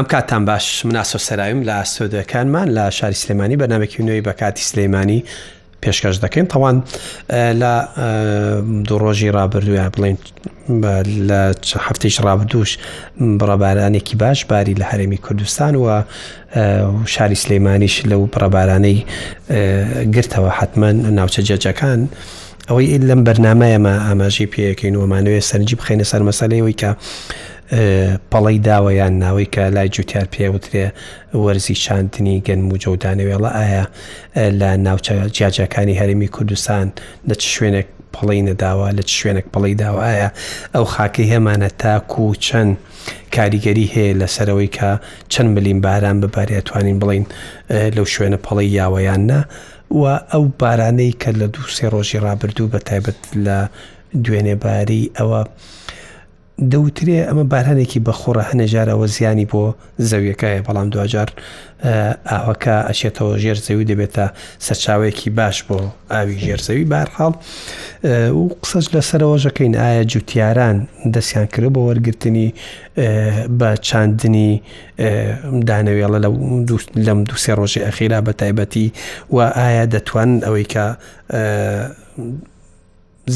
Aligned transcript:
ئەم 0.00 0.06
کاتان 0.14 0.44
باش 0.48 0.66
مناسۆ 0.88 1.18
سەرایم 1.28 1.60
لە 1.68 1.78
سۆدەکانمان 1.96 2.68
لە 2.76 2.84
شاری 2.98 3.14
سلێمانی 3.22 3.56
بەنامێکیونەوەی 3.62 4.24
بە 4.26 4.32
کاتی 4.40 4.62
سلەیمانانی 4.70 5.20
پێشکەش 5.84 6.16
دەکەین 6.24 6.46
تەوان 6.52 6.76
لە 7.60 7.72
دوڕۆژی 8.88 9.30
رابرردوە 9.38 9.84
بڵین 9.94 10.16
لە 11.28 11.40
هەفتەیش 11.86 12.16
ڕابدوش 12.26 12.78
بڕەبارانێکی 13.40 14.16
باش 14.22 14.38
باری 14.50 14.74
لە 14.80 14.84
هەرێمی 14.90 15.18
کوردستان 15.24 15.74
و 15.76 15.86
شاری 17.14 17.34
سلەیمانیش 17.42 17.94
لەو 18.10 18.22
بڕەبارانەی 18.34 18.98
گرتەوە 20.14 20.50
حتمما 20.58 20.90
ناوچە 21.18 21.40
جەجەکان. 21.48 22.00
ئەوەی 22.68 22.98
لەم 23.08 23.20
بەرنمایەمە 23.26 23.92
ئاماژی 24.06 24.46
پێەکەین 24.52 24.94
ومانوێ 25.00 25.40
سەرنجی 25.50 25.76
بخێنە 25.80 26.04
سەر 26.12 26.22
مەسەلەوەی 26.28 26.74
کە 26.80 26.90
پەڵی 28.32 28.58
داوەیان 28.66 29.14
ناوەی 29.22 29.48
کە 29.54 29.58
لای 29.74 29.88
جوتیار 29.94 30.26
پێوترێ 30.34 30.86
وەرزی 31.44 31.76
شاندنی 31.84 32.42
گەنم 32.46 32.66
و 32.74 32.78
جۆدانەوێڵە 32.82 33.50
ئایا 33.58 33.84
لە 34.60 34.70
ناوچە 34.86 35.12
جیاجەکانی 35.36 35.98
هەرمی 36.00 36.28
کوردستان 36.34 36.86
لە 37.28 37.34
چ 37.40 37.42
شوێنێک 37.54 37.88
پەڵی 38.14 38.40
نەداوە 38.50 38.86
لە 38.98 39.02
شوێنێک 39.18 39.46
پەڵی 39.54 39.74
داوە 39.82 40.00
ئایا 40.08 40.28
ئەو 40.74 40.84
خاکەی 40.94 41.30
هێمانە 41.32 41.68
تاکو 41.82 42.22
و 42.30 42.34
چەند 42.46 42.72
کاریگەری 43.36 43.86
هەیە 43.94 44.18
لەسەرەوەی 44.20 44.70
کە 44.76 44.90
چەند 45.32 45.48
ملیم 45.56 45.80
باران 45.86 46.16
ببارێتوانین 46.22 46.96
بڵین 47.02 47.24
لەو 47.96 48.06
شوێنە 48.14 48.38
پەڵی 48.46 48.66
یاوەیاننا 48.80 49.40
و 50.00 50.04
ئەو 50.32 50.44
بارانەی 50.62 51.12
کە 51.22 51.30
لە 51.40 51.46
دوو 51.54 51.68
سێ 51.76 51.86
ڕۆژی 51.92 52.22
ڕابردوو 52.26 52.70
بە 52.72 52.78
تایبەت 52.88 53.18
لە 53.46 53.58
دوێنێ 54.24 54.56
باری 54.62 55.02
ئەوە 55.18 55.42
دەوترێ 56.72 57.20
ئەمە 57.28 57.44
بارهانێکی 57.52 58.00
بەخۆرە 58.06 58.42
هەنە 58.50 58.66
ژارەوە 58.72 59.06
زیانی 59.14 59.46
بۆ 59.52 59.62
زەویەکەیە 60.08 60.60
بەڵام 60.66 60.88
دوجار 60.94 61.28
ئاوەکە 62.30 62.74
ئەشێتەوە 62.88 63.32
ژێر 63.42 63.58
زەوی 63.66 63.86
دەبێتە 63.90 64.26
سەرچاوەیەکی 64.66 65.30
باش 65.38 65.56
بۆ 65.66 65.78
ئاوی 66.12 66.36
ژێرزەوی 66.44 66.86
بارخاڵ 66.92 67.32
و 68.38 68.42
قسەش 68.62 68.86
لەسەرەوە 68.94 69.36
ژەکەین 69.44 69.72
ئایا 69.82 70.04
جوتیاران 70.12 70.76
دەستیان 71.14 71.46
کرد 71.52 71.66
بۆ 71.74 71.80
وەرگرتنی 71.88 72.48
بە 73.58 73.70
چاندنی 73.86 74.50
دانەوێڵە 75.68 76.18
لەم 77.06 77.18
دوسێ 77.30 77.52
ڕۆژی 77.58 77.80
ئەخیرا 77.86 78.20
بە 78.26 78.32
تایبەتی 78.40 78.86
و 79.36 79.38
ئایا 79.62 79.84
دەتوان 79.94 80.30
ئەوەی 80.46 80.66
کە 80.72 80.86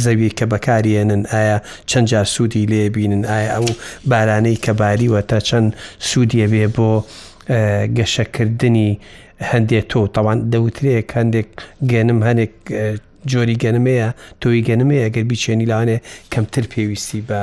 زەوی 0.03 0.31
کە 0.39 0.45
بەکارێنن 0.53 1.23
ئایا 1.33 1.57
چەند 1.91 2.07
جار 2.13 2.25
سوودی 2.35 2.67
لێبینن 2.73 3.25
ئایا 3.31 3.51
ئەو 3.55 3.67
بارانەی 4.11 4.59
کە 4.65 4.73
باریوە 4.81 5.21
تا 5.31 5.39
چەند 5.49 5.69
سوودیەبێ 6.09 6.65
بۆ 6.77 6.91
گەشەکردنی 7.99 8.91
هەندێک 9.51 9.85
تۆ 9.93 10.01
تاوان 10.15 10.39
دەوترێک 10.53 11.09
هەندێک 11.19 11.49
گەنم 11.93 12.19
هەنێک 12.29 12.55
جۆری 13.31 13.57
گەنمەیە 13.63 14.09
تۆی 14.41 14.65
گەنمەیە 14.69 15.07
گەر 15.15 15.25
بیچێنی 15.31 15.67
لاوانێ 15.71 15.99
کەمتر 16.33 16.65
پێویستی 16.73 17.21
بە 17.29 17.41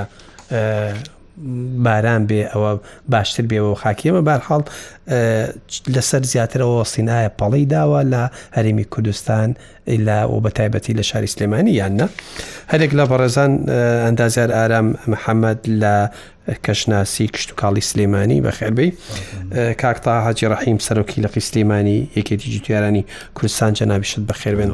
باران 1.84 2.28
بێ 2.30 2.44
ئەوە 2.54 2.72
باشتر 3.10 3.44
بێەوە 3.52 3.76
خاکیەمە 3.84 4.22
بارحاڵ 4.28 4.62
لەسەر 5.96 6.24
زیاترەوە 6.34 6.84
سینایە 6.94 7.32
پەڵی 7.40 7.66
داوە 7.74 8.02
لە 8.14 8.24
هەرمی 8.58 8.86
کوردستان 8.94 9.50
لا 9.88 10.22
و 10.32 10.42
بە 10.44 10.50
تایبەتی 10.58 10.94
لە 10.98 11.00
شاری 11.10 11.28
سلێمانی 11.34 11.70
یاننا 11.82 12.08
هەرێک 12.72 12.92
لە 13.00 13.04
بەڕێزان 13.12 13.52
ئەندازیار 14.06 14.50
ئارام 14.58 14.88
محەممەد 15.14 15.60
لە 15.82 15.96
کەشناسی 16.66 17.28
کشت 17.34 17.50
و 17.52 17.56
کاڵی 17.62 17.82
سلێمانی 17.90 18.40
بە 18.46 18.52
خێربەی 18.58 18.92
کاکتا 19.82 20.14
حاجی 20.26 20.48
ڕحیم 20.54 20.78
سەرۆکی 20.88 21.20
لە 21.26 21.30
قیسلێمانی 21.36 22.00
یەکێتی 22.20 22.48
جوتیارانی 22.54 23.04
کوردستان 23.36 23.72
جەنابیشت 23.80 24.18
بە 24.30 24.36
خێربێن 24.42 24.72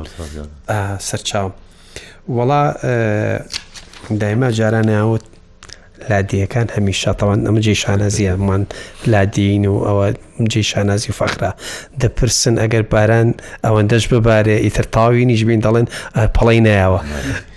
سەرچاو 1.08 1.50
وڵا 2.38 2.64
دایما 4.22 4.50
جارانەوت 4.60 5.26
لادیەکان 6.10 6.68
هەمیشە 6.76 7.12
تاوان 7.20 7.40
ئەمە 7.48 7.60
جێ 7.66 7.74
شانازیەمان 7.84 8.64
لادین 9.12 9.64
و 9.66 9.76
ئەوە 9.88 10.08
جێ 10.52 10.62
شانازی 10.72 11.14
فەخرا 11.20 11.52
دەپرسن 12.02 12.56
ئەگەر 12.62 12.84
باران 12.94 13.30
ئەوەندەش 13.66 14.04
ببارێ 14.14 14.58
ئیتر 14.66 14.86
تاوی 14.96 15.26
نیش 15.30 15.42
بین 15.50 15.62
دەڵێن 15.66 15.88
پڵی 16.38 16.60
نایاوە 16.68 17.00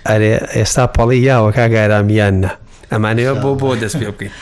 ئەرێ 0.09 0.33
ئێستا 0.57 0.85
پەڵی 0.97 1.19
یاوە 1.29 1.49
کاگارامیان 1.57 2.35
نە 2.45 2.51
ئەمانەوە 2.93 3.33
بۆ 3.43 3.51
بۆ 3.61 3.69
دەست 3.83 3.97
پێ 4.01 4.07
بکەین. 4.15 4.33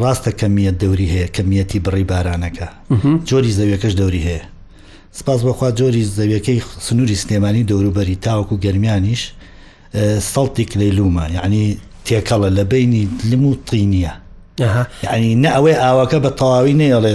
ڕاستە 0.00 0.30
کەمیت 0.40 0.76
دەوری 0.82 1.08
هەیە 1.12 1.28
کەمیەتی 1.36 1.80
بڕی 1.86 2.04
بارانەکە 2.12 2.68
جۆری 3.28 3.52
زەویەکەش 3.58 3.94
دەوری 4.00 4.22
هەیە 4.28 4.42
سپاس 5.18 5.40
بەخوا 5.46 5.68
جۆری 5.80 6.04
زەویەکەی 6.18 6.58
سنووری 6.86 7.16
سنێمانی 7.22 7.62
دەوروبەری 7.70 8.16
تاوەکو 8.26 8.56
گەرمیانیش 8.64 9.22
سەڵتی 10.32 10.64
کلەیلومە 10.72 11.24
یعنی 11.36 11.62
تێکەڵە 12.06 12.50
لە 12.58 12.64
بینی 12.72 13.08
لم 13.30 13.42
و 13.46 13.56
تینیە 13.68 14.12
ینی 15.14 15.32
نە 15.42 15.50
ئەوەی 15.56 15.76
ئاواکە 15.82 16.18
بە 16.24 16.30
تەواوی 16.38 16.78
نەیەڵێ 16.80 17.12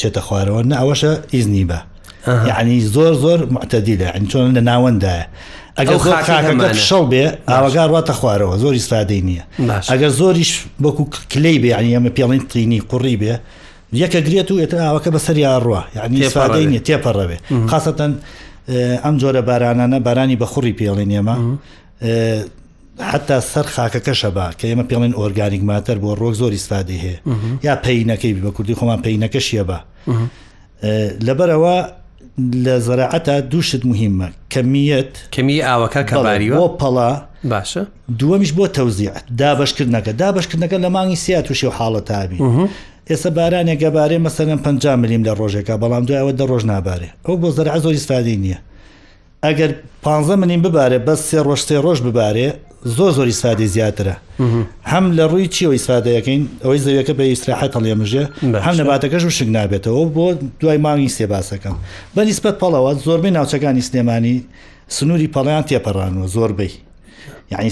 چێتە 0.00 0.20
خوارەوە 0.26 0.60
نە 0.70 0.76
ئەوەشە 0.80 1.12
ئیزنی 1.34 1.64
بە 1.70 1.78
یعنی 2.26 2.80
زۆر 2.80 3.14
زۆر 3.14 3.48
معتەدی 3.52 3.96
لە 3.98 4.30
چۆن 4.30 4.54
لە 4.56 4.60
ناوەندایە 4.70 5.24
ئەگەر 5.78 5.98
خاکەشەڵ 5.98 7.04
بێ 7.12 7.24
ئاوەگار 7.48 7.88
واتە 7.94 8.12
خوارەوە 8.14 8.56
زۆری 8.64 8.78
سادەی 8.80 9.22
نییە 9.28 9.42
ئەگەر 9.92 10.08
زۆریش 10.20 10.52
بەکو 10.84 11.04
کلەی 11.30 11.58
بێ 11.62 11.70
ینی 11.80 11.94
ئەمە 11.98 12.10
پێڵین 12.18 12.42
تینی 12.52 12.80
قوڕی 12.90 13.16
بێ 13.22 13.34
یەکە 14.02 14.20
گرێت 14.26 14.50
و 14.50 14.58
ئێتە 14.62 14.74
ئاوەکە 14.86 15.10
بەسەری 15.16 15.44
ئاڕوە 15.50 15.82
یعنی 15.96 16.28
سادەی 16.30 16.66
نیە 16.72 16.82
تێپەڕەوێ 16.86 17.38
خاستەن 17.70 18.12
ئەم 19.04 19.16
جۆرە 19.20 19.42
بارانانە 19.48 19.98
بارانی 20.06 20.36
بەخوڕی 20.42 20.74
پێڵێن 20.80 21.10
ئێمە 21.14 21.36
حتا 23.00 23.40
سەر 23.52 23.66
خاکەکە 23.74 24.14
شەبا 24.20 24.48
کە 24.58 24.64
ئێمە 24.70 24.84
پێڵێن 24.90 25.12
ئۆرگانیک 25.20 25.62
ماتەر 25.70 25.96
بۆ 26.02 26.10
ڕۆک 26.20 26.34
زۆری 26.40 26.58
سادی 26.58 26.98
هەیە 27.02 27.18
یا 27.66 27.74
پینەکەی 27.84 28.32
بە 28.44 28.50
کوردی 28.56 28.74
خۆمان 28.80 29.00
پینەکە 29.04 29.40
شیەبا 29.48 29.78
لەبەرەوە 31.26 31.76
لە 32.64 32.76
زەراعەتە 32.86 33.34
دووشت 33.52 33.82
مهمە 33.90 34.28
کەمیت 34.52 35.12
کەمی 35.34 35.58
ئاوەکە 35.66 36.02
کەباریەوە 36.10 36.68
پەڵا 36.80 37.10
باشە 37.52 37.82
دووەمیش 38.20 38.52
بۆ 38.58 38.64
تەوزیعت 38.76 39.24
دابشکردنەکە 39.40 40.12
دابشکردنەکە 40.20 40.76
لە 40.84 40.88
مانگی 40.96 41.16
سیا 41.24 41.40
تووشی 41.46 41.66
و 41.66 41.70
حاڵە 41.78 42.00
تابی 42.10 42.38
ئێستا 43.10 43.28
بارانێک 43.38 43.78
گەبارێ 43.84 44.16
مەسەرم 44.26 44.58
5 44.64 44.86
میلیم 45.02 45.22
لە 45.28 45.32
ڕۆژێکە 45.38 45.76
بەڵام 45.82 46.04
دوایەوە 46.08 46.32
دە 46.38 46.44
ڕۆژ 46.50 46.62
نابارێ 46.72 47.08
ئەو 47.26 47.34
بۆ 47.40 47.48
زەرع 47.56 47.78
زۆری 47.84 47.98
سفادی 48.04 48.36
نییە 48.42 48.58
ئەگەر 49.44 49.70
15 50.02 50.36
منیم 50.36 50.62
ببارێ 50.66 50.98
بە 51.06 51.14
سێ 51.26 51.38
ڕۆژ 51.46 51.60
سێ 51.68 51.78
ڕۆژ 51.84 51.98
ببارێ 52.06 52.48
زۆر 52.84 53.10
زۆری 53.18 53.32
سادی 53.32 53.66
زیاترە 53.74 54.14
هەم 54.92 55.04
لە 55.18 55.24
ڕووی 55.30 55.48
چیەوەی 55.54 55.80
سادەیەکەین 55.86 56.42
ئەوەی 56.64 56.80
زەویەکە 56.84 57.14
بە 57.18 57.24
ئیسراحەت 57.32 57.72
هەڵێمژێ 57.76 58.24
هەم 58.66 58.74
نەباتەکەش 58.80 59.22
وشک 59.28 59.48
نابێتەوە 59.56 60.04
بۆ 60.16 60.26
دوای 60.60 60.78
مانگی 60.86 61.12
سێباسەکەم 61.16 61.76
بە 62.14 62.20
نیسبەت 62.28 62.56
پڵەوە 62.62 62.90
زۆربەی 63.06 63.32
ناوچەکانی 63.38 63.82
سلێمانی 63.88 64.36
سنووری 64.96 65.28
پەڵیان 65.36 65.64
تێپەڕانوە 65.70 66.24
زۆربەی 66.34 66.72
یعنی 67.52 67.70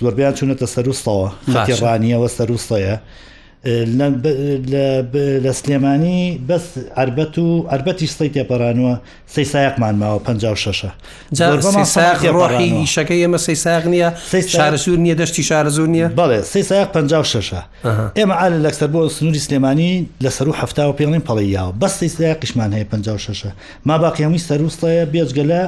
زۆربیان 0.00 0.34
چونەتە 0.38 0.66
سەرروستەوە 0.74 1.28
خاتێڕانیەوە 1.52 2.28
سەرروستەیە 2.36 2.96
لە 3.66 5.52
سلێمانی 5.62 6.38
بەس 6.48 6.64
ئەربەت 6.96 7.34
و 7.38 7.66
ئەربەتی 7.70 8.06
سڵی 8.16 8.30
تێپەرانوە 8.34 8.94
سی 9.34 9.44
سایقمان 9.52 9.94
ماوە 10.02 10.18
56 10.24 10.86
ڕۆحی 12.32 12.86
شەکەی 12.94 13.20
ئێمە 13.26 13.36
سی 13.38 13.54
ساغ 13.64 13.84
نییە 13.92 14.10
شارەسوور 14.52 14.98
نییە 14.98 15.14
دەشتی 15.20 15.42
شارەزور 15.48 15.88
نییە 15.92 16.08
بەڵێ 16.18 16.40
سی 16.52 16.62
سایق 16.62 16.88
56 16.94 17.52
ئێمە 18.18 18.34
ئال 18.40 18.54
لەکسەر 18.66 18.88
بۆ 18.92 19.00
سنووری 19.18 19.38
سلێمانی 19.46 20.08
لەسەر 20.24 20.46
و 20.48 20.52
هەفتا 20.60 20.84
و 20.88 20.96
پێڵین 20.98 21.22
پەڵی 21.28 21.46
یاوە 21.58 21.72
بەس 21.80 21.92
سی 22.00 22.08
سایقیشمان 22.08 22.72
هەیە 22.74 22.84
56 22.90 23.42
ما 23.86 23.98
باقیەمووی 23.98 24.44
سەرووسڵەیە 24.48 25.04
بێجگە 25.12 25.44
لە 25.52 25.62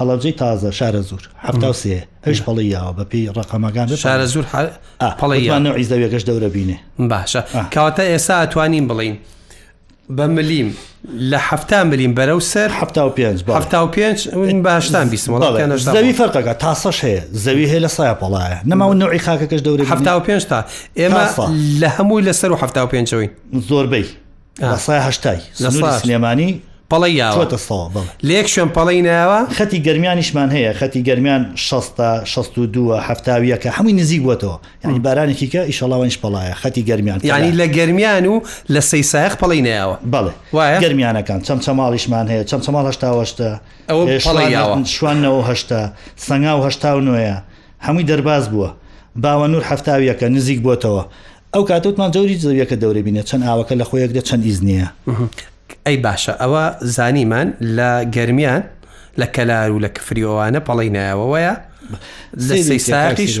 هەڵەبجەی 0.00 0.32
تازە 0.40 0.70
شارە 0.78 1.02
زور 1.08 1.28
هەفتا 1.46 1.72
سێ 1.72 1.98
هەش 2.26 2.36
پڵیەوە 2.44 2.92
بەپی 2.98 3.28
ڕقەمەکان 3.38 3.96
شارە 3.96 4.24
زور 4.26 4.44
پڵیانە 5.20 5.72
عیزەوێگەش 5.78 6.22
دەورە 6.28 6.48
بینێ 6.54 6.76
باشە 6.98 7.40
کەواتە 7.72 8.02
ئێستا 8.10 8.34
ئەتوانین 8.42 8.88
بڵین 8.88 9.16
بە 10.16 10.20
ملیم 10.26 10.76
لە 11.30 11.38
هەفتا 11.50 11.84
ملیم 11.90 12.12
بەرەو 12.14 12.40
سەر 12.42 12.70
هەفتا 12.80 13.02
و 13.08 13.10
پێ 13.16 13.24
هەفتا 13.58 13.76
و 13.78 13.88
پێ 13.94 14.36
من 14.36 14.62
باشتان 14.62 15.10
بیستمەڵی 15.14 16.14
فەرقەکە 16.18 16.54
تاسەش 16.64 16.98
هەیە 17.06 17.22
زەوی 17.44 17.66
هەیە 17.70 17.80
لە 17.84 17.88
سایە 17.96 18.14
پڵایە 18.20 18.58
نەماون 18.70 18.98
نوعی 19.02 19.18
خاکەکەش 19.26 19.60
دەوری 19.66 19.84
هەفتا 19.94 20.14
و 20.18 20.22
پێ 20.26 20.44
تا 20.44 20.64
ئێمە 21.00 21.24
لە 21.82 21.88
هەمووی 21.96 22.22
لەسەر 22.28 22.50
و 22.54 22.56
هەفتا 22.62 22.78
و 22.84 22.88
پێنجەوەی 22.92 23.28
زۆربەی 23.70 24.04
سایهشتای 24.86 25.38
لە 25.60 25.70
سلێمانی 26.02 26.62
پڵی 26.92 27.10
یاوەتە 27.20 27.58
لێک 28.28 28.46
شوێن 28.54 28.70
پەڵی 28.76 29.00
ناوە 29.08 29.38
خەتی 29.58 29.78
گەرمیانیشمان 29.86 30.48
هەیە 30.56 30.72
خەتی 30.80 31.02
گەرمیان 31.08 31.42
16 31.54 32.22
کە 33.62 33.68
هەمووی 33.76 33.92
نزیک 33.92 34.22
بووەوە 34.22 34.54
ینی 34.84 34.98
بارانێکی 35.04 35.46
کە 35.52 35.60
ئیشەڵاوەنش 35.70 36.16
پڵایە 36.22 36.54
خەتی 36.64 36.82
گەرمیان 36.88 37.18
یعنی 37.24 37.52
لە 37.58 37.66
گەرمیان 37.76 38.26
و 38.26 38.40
لە 38.72 38.80
سەیسایق 38.80 39.34
پڵی 39.42 39.60
ناوە 39.68 39.94
بڵێ 40.12 40.32
وایە 40.52 40.80
گەرمیانەکان 40.84 41.40
چەم 41.46 41.58
چەماڵیشمان 41.64 42.26
هەیە 42.32 42.44
چەم 42.50 42.60
چەماڵ 42.64 42.84
هەشتاوەشتە 42.90 43.48
ئەوە 43.90 44.84
شوانەوە 44.96 45.42
هەشتا 45.50 45.82
سەنگا 46.26 46.52
و 46.58 46.62
هەشتا 46.66 46.90
و 46.96 47.00
نوێە 47.08 47.36
هەمووی 47.86 48.04
دەرباز 48.10 48.44
بووە 48.52 48.70
باوە 49.24 49.46
نور 49.52 49.64
هەفتاویەکە 49.70 50.26
نزیک 50.36 50.58
بۆتەوە 50.66 51.02
ئەو 51.54 51.62
کاتوتمان 51.68 52.10
جوری 52.14 52.36
زەویەکە 52.44 52.76
دەورەبینە 52.82 53.22
چەند 53.28 53.42
ئاوەکە 53.48 53.74
لە 53.80 53.84
خۆیەکدا 53.90 54.20
چەند 54.28 54.42
ئیزنیە 54.48 54.88
ئەی 55.86 55.96
باشە 56.04 56.32
ئەوە 56.42 56.64
زانیمان 56.96 57.48
لە 57.76 57.90
گرمیان 58.16 58.62
لە 59.20 59.26
کەلار 59.36 59.70
و 59.76 59.78
لە 59.84 59.90
کفریۆوانە 59.96 60.60
پەڵی 60.68 60.90
نایەوەەیە 60.96 61.54
لە 62.46 62.54
ساقیش 62.92 63.34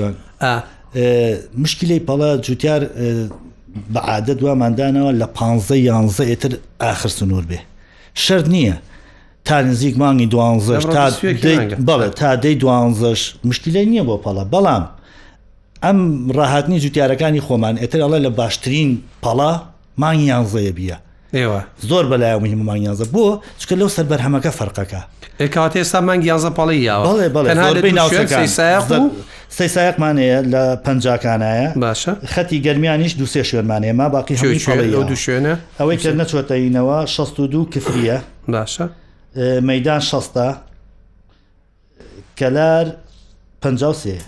مشکلی 1.62 1.98
پەڵە 2.08 2.28
جوتیار 2.46 2.82
بەعادە 3.94 4.34
دواماندانەوە 4.40 5.10
لە 5.20 5.26
پ 5.36 5.38
یانزە 5.88 6.24
ئێتر 6.30 6.52
ئاخر 6.82 7.08
سنوور 7.18 7.44
بێ 7.50 7.58
شەر 8.24 8.44
نییە 8.54 8.76
تا 9.46 9.62
نزیک 9.70 9.94
مانگی 9.98 10.26
دوانزەش 10.32 10.84
بڵێ 11.88 12.08
تا 12.20 12.30
دەی 12.44 12.54
دوانزەش 12.62 13.20
مشکلی 13.48 13.84
نییە 13.90 14.04
بۆ 14.08 14.14
پەڵە 14.24 14.44
بەڵام 14.54 14.84
ئەم 15.84 15.98
ڕاهاتنی 16.38 16.78
جوتیارەکانی 16.84 17.40
خۆمان 17.46 17.74
ئێتر 17.82 18.00
ئەڵە 18.04 18.18
لە 18.24 18.30
باشترین 18.40 18.90
پەڵا 19.24 19.52
مانگی 20.02 20.26
یانزەیە 20.32 20.72
بیە 20.78 20.96
ئێوە 21.34 21.60
زۆر 21.88 22.04
بەلای 22.10 22.36
منی 22.40 22.54
مانگیانزە 22.70 23.06
بۆ 23.14 23.24
چکە 23.60 23.74
لەو 23.80 23.88
سەر 23.96 24.04
بەرهەمەکە 24.10 24.50
فەرقەکە 24.58 25.00
کات 25.54 25.74
ێستا 25.82 25.98
مانگیانزە 26.08 26.50
پاڵی 26.58 26.78
سەی 29.50 29.68
سایقمانەیە 29.76 30.38
لە 30.52 30.62
پنجکانایە 30.84 31.68
باشە 31.84 32.12
خەتی 32.34 32.58
گەرمیانیش 32.66 33.12
دوسێ 33.20 33.42
شوێنمانەیە 33.50 33.92
ما 34.00 34.08
باقی 34.08 34.34
دو 34.36 35.14
شوێنە 35.24 35.54
ئەوەی 35.80 35.96
کرد 36.00 36.16
نەچوەتەینەوە 36.22 37.06
62 37.06 37.68
کفریە 37.70 38.18
باشە 38.48 38.86
مەدان 39.68 40.00
16 40.00 40.56
کەلار 42.38 42.86
پسێ 43.62 44.18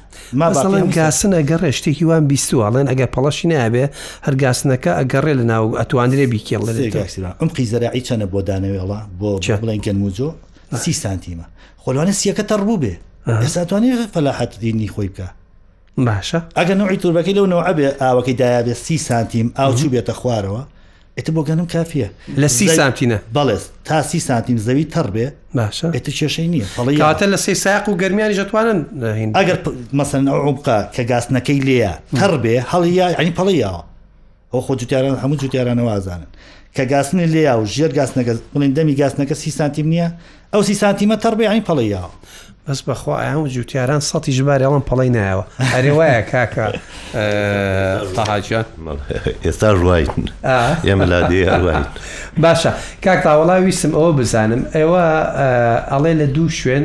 ماڵم 0.41 0.89
گاسن 0.99 1.33
ئەگەڕێ 1.39 1.71
شتێکی 1.79 2.05
وان 2.09 2.25
بیستوواڵێن 2.31 2.87
ئەگە 2.91 3.07
پەڵەشی 3.15 3.47
نابێ 3.53 3.85
هەرگاسنەکە 4.27 4.91
ئەگەڕێ 5.01 5.33
لە 5.41 5.45
ناو 5.53 5.65
ئەتوانرێ 5.81 6.27
بیکێڵ 6.33 6.63
ئەم 7.41 7.49
قیزەراعی 7.57 8.03
چەنە 8.09 8.27
بۆ 8.33 8.41
دانەوێڵا 8.49 8.99
بۆ 9.21 9.31
بڵێنکەن 9.63 9.97
موجۆ 10.03 10.29
سی 10.83 10.93
سانتیمە 11.03 11.47
خۆلوانە 11.83 12.13
سیەکە 12.21 12.45
تەڕبوو 12.51 12.81
بێ 12.83 12.95
ئێستاتوانێت 13.45 14.01
فەلاحەت 14.15 14.53
دینی 14.63 14.89
خۆی 14.95 15.09
بکە 15.13 15.29
باشە 16.07 16.39
ئەگەن 16.59 16.77
نوعی 16.83 16.99
توربەکەی 17.03 17.35
لەونەوە 17.39 17.63
ئەبێ 17.69 17.87
ئاوەکەی 18.03 18.37
دایابێت 18.41 18.79
سی 18.87 18.97
سانتیم 19.09 19.47
ئاوچوو 19.59 19.91
بێتە 19.95 20.13
خوارەوە 20.21 20.63
ئێتە 21.21 21.31
بۆگەنم 21.37 21.69
کافیە 21.75 22.09
لە 22.41 22.49
سی 22.57 22.67
سانتینە 22.79 23.19
بەڵێ 23.37 23.57
تا 23.89 23.97
سی 24.11 24.21
سانتیم 24.29 24.59
زەوی 24.67 24.87
تەڕ 24.95 25.09
بێ 25.15 25.27
باشە 25.59 25.87
ئێتە 25.95 26.11
کێشەی 26.19 26.49
نییە 26.55 26.67
فڵیاتە 26.77 27.27
لە 27.35 27.39
سی 27.45 27.55
ساق 27.65 27.85
و 27.89 27.95
گەرمیانی 28.03 28.35
ژەتوانن 28.41 28.79
ئەگەر 29.39 29.59
مەسن 29.99 30.23
ئەوقا 30.33 30.79
کە 30.95 31.03
گاسنەکەی 31.11 31.61
لێە 31.69 31.93
تەڕ 32.21 32.33
بێ 32.43 32.57
هەڵی 32.73 32.91
ینی 33.21 33.33
پەڵیەوە 33.39 33.81
ئەو 34.53 34.61
خۆ 34.67 34.73
جوتیاران 34.81 35.17
هەموو 35.23 35.41
جوتیارانەوە 35.43 35.91
ئازانن 35.97 36.29
کە 36.77 36.83
گاسنی 36.93 37.27
لێیا 37.35 37.55
و 37.61 37.65
ژێر 37.75 37.93
گاسنەکە 37.99 38.33
بڵین 38.53 38.73
دەمی 38.79 38.95
گاسنەکە 39.01 39.35
سی 39.43 39.51
سانتیم 39.59 39.87
نییە 39.93 40.09
ئەو 40.53 40.63
سی 40.69 40.75
سانتیمە 40.83 41.17
تەڕ 41.25 41.35
بێ 41.39 41.45
ینی 41.51 41.63
پەڵیەوە 41.69 42.11
بەس 42.71 42.81
بەخوا 42.91 43.15
ئەم 43.25 43.47
جووتیاران 43.55 44.01
سەتی 44.11 44.33
ژبار 44.39 44.61
ئەڵم 44.65 44.83
پەڵی 44.91 45.11
نایەوە 45.17 45.45
هەری 45.75 45.93
وایە 45.99 46.23
کاکە 46.33 46.67
تاهاجان 48.17 48.65
ئێستا 49.45 49.69
ڕایتن 49.85 50.25
ئێمەلادی 50.89 51.41
هەروایت 51.53 51.89
باشە 52.43 52.71
کاک 53.05 53.21
تاوەڵا 53.27 53.57
ویسم 53.67 53.93
ئەوە 53.99 54.11
بزانم 54.19 54.63
ئێوە 54.79 55.05
ئەڵێ 55.93 56.13
لە 56.21 56.27
دوو 56.35 56.49
شوێن 56.59 56.85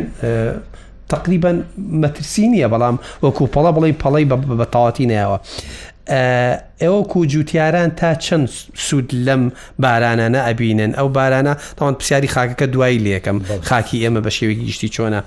تقریبان 1.14 1.58
مەترسی 2.02 2.46
نییە 2.54 2.68
بەڵام 2.74 2.96
وەکو 3.26 3.46
پەڵە 3.56 3.72
بڵی 3.76 3.96
پەڵی 4.02 4.26
بە 4.60 4.66
تاواتی 4.74 5.08
نایەوە 5.12 5.38
ئێوە 6.82 7.04
کوجووتیاران 7.14 7.90
تا 8.00 8.14
چەند 8.26 8.50
سوود 8.88 9.10
لەم 9.28 9.42
بارانانە 9.84 10.38
ئەبینن 10.48 10.92
ئەو 11.00 11.08
بارانە 11.18 11.54
تاوان 11.78 11.94
پرسیاری 12.00 12.28
خاکەکە 12.36 12.64
دوای 12.74 12.98
لێکم 13.06 13.38
خاکی 13.70 13.98
ئێمە 14.06 14.22
بە 14.26 14.30
شێوەی 14.38 14.58
گشتی 14.68 14.90
چۆنا 14.96 15.22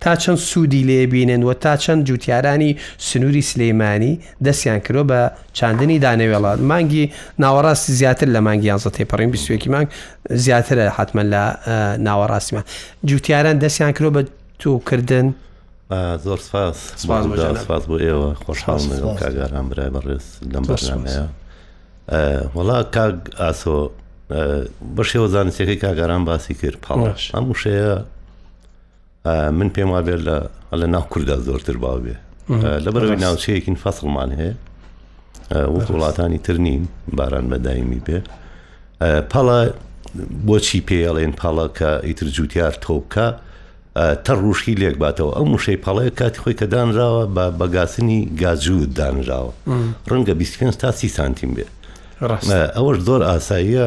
تا 0.00 0.16
چەند 0.22 0.40
سوودی 0.52 0.82
لێبینن 0.88 1.42
و 1.42 1.52
تا 1.64 1.76
چەند 1.76 2.02
جووتیارانی 2.08 2.76
سنووری 2.98 3.42
سلەیمانی 3.50 4.12
دەستیان 4.46 4.80
کرۆ 4.86 5.02
بە 5.10 5.18
چاندنی 5.58 5.98
دانەوێڵات 6.04 6.58
مانگی 6.70 7.12
ناوەڕاستی 7.42 7.92
زیاتر 8.00 8.26
لە 8.36 8.40
مانگییان 8.46 8.78
زە 8.78 8.90
تێپەڕین 8.96 9.30
بیسوێکی 9.34 9.68
مانگ 9.68 9.88
زیاترە 10.44 10.84
حتممە 10.96 11.24
لە 11.32 11.44
ناوەڕاستیمان 12.06 12.64
جووتیاران 13.08 13.56
دەستیان 13.64 13.92
کرۆ 13.96 14.10
بە 14.16 14.22
توکردن 14.58 15.34
زۆر 15.90 16.38
سپاس 16.40 17.04
بۆ 17.88 17.96
ئێوە 17.98 18.34
خۆشحاڵ 18.46 18.80
لەگەڵ 18.90 19.16
کاگاران 19.20 19.64
برای 19.68 19.90
بەڕێز 19.94 20.26
لەم 20.52 20.64
بەشنامەیە 20.68 21.24
وڵا 22.56 22.78
کاگ 22.96 23.16
ئاسۆ 23.40 23.76
بەشێوە 24.96 25.28
زانستەکەی 25.36 25.78
کاگاران 25.84 26.24
باسی 26.24 26.54
کرد 26.60 26.78
پاڵش 26.86 27.30
ئەم 27.36 27.44
وشەیە 27.52 27.92
من 29.58 29.68
پێم 29.76 29.88
وا 29.92 30.00
بێت 30.08 30.20
لە 30.28 30.36
لە 30.80 30.86
ناو 30.94 31.02
کووردا 31.12 31.36
زۆرتر 31.48 31.76
باو 31.76 32.00
بێ 32.04 32.16
لەبەرەوەی 32.84 33.20
ناوچەیەکین 33.24 33.76
فەسڵمان 33.84 34.30
هەیە 34.40 34.52
وەک 35.74 35.88
وڵاتانی 35.92 36.38
تر 36.40 36.56
نین 36.66 36.88
باران 37.12 37.46
بەدایمی 37.52 38.00
بێ 38.06 38.18
پاڵە 39.30 39.60
بۆچی 40.46 40.80
پێڵێن 40.88 41.32
پاڵە 41.40 41.66
کە 41.78 41.90
ئیتر 42.08 42.26
جووتار 42.36 42.72
تۆبکە 42.84 43.28
تەڕ 43.94 44.38
ڕوشکی 44.44 44.74
لێک 44.80 44.96
باتەوە 45.02 45.32
ئەو 45.36 45.44
موشەی 45.52 45.76
پەڵەیە 45.84 46.10
کاتی 46.20 46.40
خۆی 46.42 46.56
کە 46.60 46.66
دانراوە 46.74 47.24
بە 47.34 47.44
بەگاسنی 47.58 48.20
گازوود 48.40 48.90
دانراوە 48.98 49.52
ڕەنگە 50.10 50.34
25 50.34 50.76
تا 50.76 50.90
سی 50.92 51.08
سانتیم 51.08 51.54
بێت 51.56 51.70
ئەوەش 52.76 52.98
زۆر 53.06 53.22
ئاساییە 53.30 53.86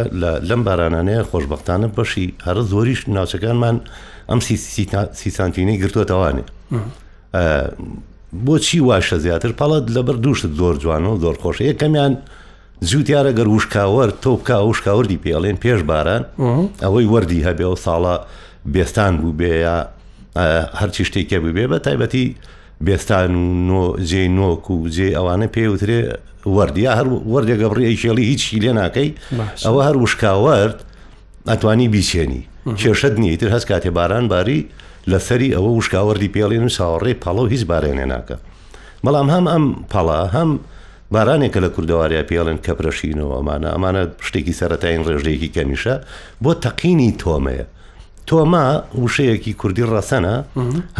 لەم 0.50 0.62
بارانانەیە 0.68 1.24
خۆشببختانە 1.32 1.88
بەشی 1.98 2.26
هەرە 2.48 2.62
زۆریش 2.72 3.00
ناوچەکانمان 3.08 3.76
ئەم 4.30 4.40
سی 5.20 5.30
سانتینەی 5.38 5.78
گرتووەتەوانێ 5.84 6.44
بۆچی 8.46 8.80
واشە 8.90 9.16
زیاتر 9.26 9.52
پەڵەت 9.60 9.86
لەبەر 9.96 10.16
دووشت 10.24 10.44
زۆر 10.60 10.76
جوانەوە 10.84 11.16
زۆر 11.24 11.36
خۆش 11.42 11.58
یەکەمیان 11.72 12.14
جووتیارە 12.90 13.32
گەر 13.40 13.48
وشکاوەەر 13.56 14.10
تۆبکە 14.24 14.56
وشکاوردی 14.70 15.20
پێڵێن 15.24 15.58
پێش 15.64 15.80
باران 15.90 16.24
ئەوەی 16.84 17.06
وەردی 17.14 17.46
هەبێ 17.48 17.68
و 17.74 17.82
ساڵە 17.86 18.16
بێستان 18.74 19.14
بوو 19.20 19.34
بێ 19.40 19.52
یا 19.68 19.78
هەرچی 20.82 21.04
شتێکە 21.10 21.38
ببێ 21.46 21.66
بە 21.72 21.80
تایبەتی 21.86 22.26
بێستان 22.86 23.32
و 23.80 23.84
جێ 24.10 24.24
نۆک 24.38 24.64
و 24.72 24.78
جێ 24.96 25.10
ئەوانە 25.18 25.48
پێوترێ 25.56 26.00
وەردیا 26.56 26.92
هەر 27.00 27.08
وەردە 27.34 27.56
گەڕی 27.62 27.86
ئەیشێڵی 27.90 28.26
هیچی 28.32 28.60
لێ 28.64 28.72
ناکەی 28.80 29.10
ئەوە 29.66 29.82
هەر 29.88 29.96
وشکاوەرد 30.04 30.78
ئەتوانی 31.52 31.88
بیچێنی 31.94 32.42
کێشەت 32.82 33.16
نیتر 33.24 33.50
هەست 33.56 33.66
کاتێ 33.72 33.90
باران 33.98 34.26
باری 34.34 34.60
لەسەری 35.12 35.50
ئەوە 35.56 35.70
وشکاوەردی 35.80 36.34
پێڵێن 36.36 36.64
و 36.70 36.74
ساوەڕێ 36.78 37.14
پەڵە 37.24 37.42
و 37.44 37.48
هیچ 37.54 37.64
بارێنێ 37.72 38.06
ناکە 38.14 38.38
بەڵام 39.06 39.28
هەم 39.34 39.46
ئەم 39.54 39.66
پەڵا 39.92 40.20
هەم 40.36 40.50
بارانێکە 41.16 41.60
لە 41.66 41.70
کوردەواریا 41.76 42.24
پێڵێن 42.30 42.60
کە 42.66 42.72
پرەشینەوە 42.78 43.34
ئەمانە 43.40 43.70
ئەمانە 43.76 44.04
شتێکی 44.28 44.54
سەتاین 44.60 45.02
ڕێژەیەکی 45.08 45.54
کەمیشە 45.56 45.96
بۆ 46.44 46.52
تەقینی 46.64 47.12
تۆمەیە 47.22 47.66
تۆما 48.30 48.66
وشەیەکی 49.04 49.54
کوردی 49.62 49.86
ڕەسەنە 49.94 50.34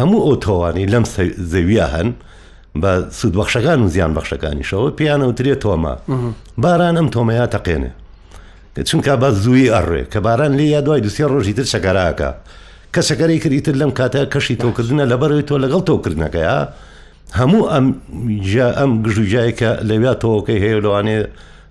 هەموو 0.00 0.26
ئۆتۆوانی 0.28 0.84
لەم 0.92 1.04
زەویە 1.52 1.86
هەن 1.94 2.08
بە 2.82 2.92
سوودبەخشەکان 3.18 3.80
و 3.84 3.88
زیان 3.94 4.12
بەخشەکانیشەوە 4.16 4.88
پیانە 4.98 5.24
وترێت 5.30 5.60
تۆما 5.64 5.94
باران 6.62 6.94
ئەم 7.00 7.08
تۆمەیا 7.14 7.46
تەقێنێ 7.54 7.90
چونکە 8.88 9.12
بە 9.22 9.28
زووی 9.42 9.68
ئەڕێ 9.74 10.02
کە 10.12 10.18
باران 10.26 10.52
لێ 10.58 10.66
یا 10.74 10.80
دوای 10.86 11.00
دوسێ 11.06 11.24
ڕۆژی 11.32 11.54
تر 11.58 11.66
شەکەراکە 11.72 12.30
کە 12.94 13.00
شەکەری 13.08 13.38
کردیتر 13.42 13.74
لەم 13.80 13.92
کاتە 13.98 14.22
کەشی 14.32 14.56
تۆکردنە 14.62 15.04
لەبەروی 15.12 15.46
تۆ 15.48 15.54
لەگەڵ 15.64 15.82
تۆکردنەکەیە 15.88 16.58
هەموو 17.40 17.62
ئەم 17.72 17.86
ئەم 18.78 18.90
گژوجایکە 19.06 19.70
لەویا 19.88 20.14
تۆکەی 20.24 20.58
هەیە 20.64 20.78
لەوانێ 20.84 21.18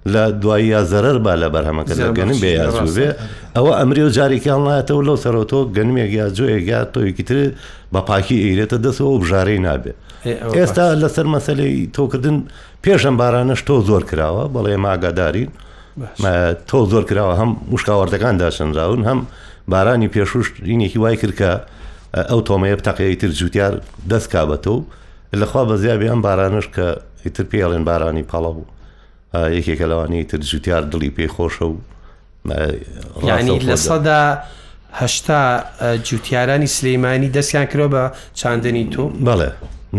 لە 0.08 0.32
دوایی 0.42 0.68
یا 0.68 0.82
زەرەر 0.86 1.18
با 1.26 1.36
لە 1.42 1.48
بەرهەمەکە 1.56 1.96
گەنم 2.18 2.38
بێ 2.44 2.52
یازوێ 2.62 3.10
ئەوە 3.56 3.72
ئەمری 3.80 4.04
و 4.06 4.10
جارێکیان 4.18 4.62
نایەتەوە 4.68 5.02
لەو 5.08 5.18
سەرۆتۆ 5.24 5.60
گەنمێک 5.76 6.12
یا 6.20 6.26
جوێگیا 6.38 6.82
تۆیکیتر 6.96 7.38
بە 7.94 8.00
پاکی 8.10 8.38
ئەیرێتە 8.46 8.78
دەستەوە 8.86 9.12
و 9.16 9.20
بژارەی 9.24 9.60
نابێت 9.66 9.96
ئێستا 10.60 10.86
لەسەر 11.02 11.26
مەسلەی 11.34 11.76
تۆکردن 11.96 12.38
پێشم 12.84 13.16
بارانەش 13.22 13.62
تۆ 13.68 13.76
زۆر 13.90 14.04
کراوە 14.10 14.44
بەڵێ 14.56 14.76
ماگادارین 14.86 15.50
تۆ 16.70 16.78
زۆر 16.92 17.04
کراوە 17.10 17.34
هەم 17.42 17.52
مشکاوەردەکان 17.74 18.36
داشنراون 18.44 19.02
هەم 19.10 19.20
بارانی 19.74 20.08
پێشوش 20.16 20.48
ینێکی 20.74 21.00
وای 21.04 21.16
کردکە 21.22 21.52
ئەو 22.32 22.42
تۆمەیە 22.48 22.78
تەقیی 22.88 23.16
تر 23.22 23.30
جووتار 23.40 23.74
دەستکابەتەوە 24.12 24.82
لەخوا 25.42 25.64
بەزیابی 25.70 26.08
ئەم 26.12 26.20
بارانش 26.28 26.68
کە 26.76 26.86
هیتر 27.24 27.46
پێڵێن 27.52 27.84
بارانی 27.90 28.24
پاڵە 28.32 28.52
بوو 28.56 28.77
یەکێکە 29.36 29.86
لەوانەیە 29.92 30.26
تر 30.32 30.40
جوتیار 30.50 30.84
دڵی 30.92 31.12
پێخۆشە 31.18 31.66
و 31.72 31.76
ینی 33.40 33.60
لە 33.70 33.76
سەدا 33.86 34.22
هەشتا 35.02 35.42
جوتیارانی 36.08 36.70
سلەیمانی 36.78 37.30
دەستیان 37.38 37.66
کرۆ 37.72 37.88
بە 37.94 38.02
چاندنی 38.40 38.86
تۆ 38.94 39.04
بەڵێ 39.28 39.50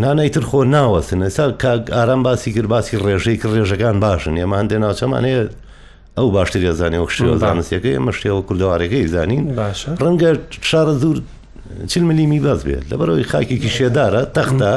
نانەی 0.03 0.29
تر 0.35 0.45
خۆ 0.49 0.61
ناوەسن 0.75 1.21
ئێستا 1.27 1.45
کاک 1.63 1.85
ئارام 1.97 2.23
باسی 2.29 2.51
کرد 2.55 2.69
باسی 2.75 2.95
ڕێژەی 3.05 3.37
کرد 3.43 3.53
ڕێژەکان 3.59 3.97
باشن 4.07 4.35
ئێمان 4.43 4.67
دێ 4.71 4.79
ناوچەمانەیە 4.85 5.43
ئەو 6.19 6.29
باشتر 6.37 6.61
ێزانانی 6.73 6.99
وەک 7.05 7.11
شێوە 7.17 7.37
زانستەکە 7.45 7.89
ئێمە 7.97 8.13
شێوە 8.23 8.41
کوردەوارەکەی 8.49 9.07
زانین 9.15 9.45
ڕەنگە 10.03 10.31
شارە 10.71 10.93
زور 11.03 11.17
چل 11.91 12.03
ملیمی 12.09 12.41
باز 12.47 12.61
بێت 12.67 12.85
لەبەرەوەی 12.91 13.25
خاکێکی 13.33 13.71
شێدارە 13.77 14.23
تەختا 14.37 14.75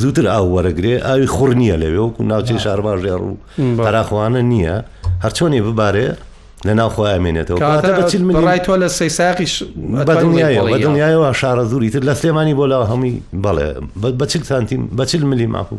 زووتر 0.00 0.24
ئاو 0.32 0.46
وەرەگرێ 0.56 0.94
ئاوی 1.06 1.26
خوڕ 1.34 1.50
نییە 1.60 1.76
لەوێ 1.82 2.00
وکو 2.04 2.20
ناوچی 2.30 2.58
شارباژ 2.64 2.98
ڕێڕ 3.06 3.20
و 3.26 3.32
پەراخواانە 3.84 4.40
نییە 4.52 4.74
هەرچۆنی 5.24 5.60
ببارێ 5.68 6.08
لە 6.66 6.72
ناوخوایامێنێتەوە 6.80 7.58
بەچیلڕای 8.00 8.60
تۆ 8.66 8.72
لە 8.82 8.88
سەیساقیش 8.98 9.54
بەدنیایە 10.08 10.60
بە 10.72 10.78
دنیایەوە 10.86 11.30
شارە 11.40 11.64
زووری 11.70 11.90
تر 11.94 12.02
لە 12.08 12.14
سلێمانی 12.20 12.54
بۆ 12.58 12.64
لە 12.72 12.78
هەمی 12.90 13.14
بەڵێ 13.44 13.66
بەچل 14.20 14.42
سانتیم 14.50 14.82
بەچل 14.98 15.22
ملی 15.30 15.46
ماکو 15.54 15.76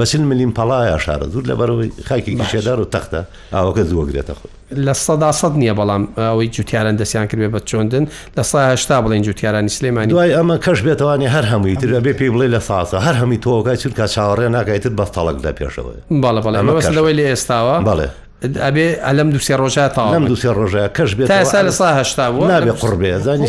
بەسن 0.00 0.24
ملیم 0.30 0.50
پەڵایە 0.58 0.98
شارە 1.04 1.28
زود 1.34 1.44
لە 1.50 1.54
بەرەوەی 1.60 1.90
خاکی 2.08 2.38
گشێدار 2.40 2.78
و 2.80 2.84
تەختە 2.94 3.20
ئەوەکە 3.56 3.82
زوەگرێتە 3.90 4.34
خۆ 4.38 4.46
لە 4.86 4.92
سەدا 5.06 5.32
سەد 5.40 5.54
نییە 5.62 5.74
بەڵام 5.80 6.02
ئەوەی 6.20 6.48
جوتیاران 6.56 6.96
دەستیان 7.02 7.26
کردێ 7.30 7.48
بە 7.54 7.60
چۆندن 7.70 8.04
لە 8.36 8.42
ساهشتا 8.52 8.96
بڵێن 9.04 9.22
جوتیارانی 9.26 9.68
سلێمانی 9.68 10.10
دوای 10.12 10.32
ئەمە 10.38 10.56
کەش 10.64 10.78
بێتوانانی 10.86 11.28
هەر 11.34 11.44
هەمووی 11.52 11.76
تر 11.80 11.90
بێ 12.06 12.12
پێی 12.18 12.30
بڵێ 12.34 12.48
لە 12.56 12.60
ساسە 12.68 12.98
هەر 13.06 13.14
هەمی 13.20 13.38
تۆگای 13.44 13.76
چونکە 13.82 14.04
چاوەڕێ 14.14 14.46
ناگایتت 14.56 14.94
بەستەڵک 15.00 15.38
لە 15.44 15.52
پێشەوە 15.58 15.92
بەڵە 16.24 16.40
بەڵێ 16.44 16.56
ئەمەەوەی 16.60 17.14
لە 17.20 17.24
ئێستاوە 17.32 17.76
بڵێ 17.88 18.08
ئەبێ 18.66 18.86
ئەلم 19.06 19.28
دوسێ 19.34 19.54
ڕۆژاتەوەم 19.62 20.22
دوسێ 20.32 20.50
ڕۆژەیە 20.58 20.88
کەش 20.96 21.10
بێت 21.18 21.28
تا 21.52 21.60
لە 21.68 21.72
ساهشتا 21.80 22.26
بوو 22.32 22.48
نابێ 22.52 22.72
قڕبێ 22.82 23.10
زانی 23.26 23.48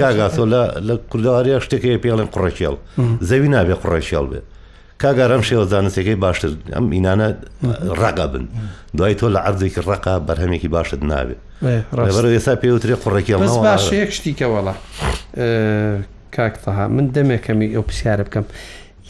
کاگاتۆ 0.00 0.44
لە 0.88 0.94
کورداواریە 1.10 1.56
شتێکی 1.64 1.98
پێڵێن 2.04 2.28
قڕێکێڵ 2.34 2.74
زەوی 3.28 3.48
نابێ 3.54 3.74
قڕێکێڵ 3.82 4.26
بێت 4.32 4.44
کاگارم 5.02 5.42
شێوە 5.48 5.64
زانستەکەی 5.72 6.16
باشتر 6.24 6.50
ئەم 6.74 6.86
ئینانە 6.94 7.28
ڕقا 8.00 8.26
بن 8.32 8.44
دوای 8.96 9.14
تۆ 9.18 9.24
لە 9.34 9.40
عرضێکی 9.48 9.80
ڕقا 9.90 10.14
بەرهەمێکی 10.28 10.68
باشت 10.76 11.00
ناوێت 11.10 11.40
ڕێبەر 12.06 12.24
ئێستا 12.36 12.54
پێوتری 12.62 12.94
قڕێکی 13.04 13.34
باشەیە 13.40 14.10
شتیکەوەڵە 14.16 14.74
کاکتەها 16.36 16.86
من 16.96 17.06
دەمێکەمی 17.16 17.68
ئەو 17.74 17.82
پرسیارە 17.88 18.24
بکەم 18.28 18.44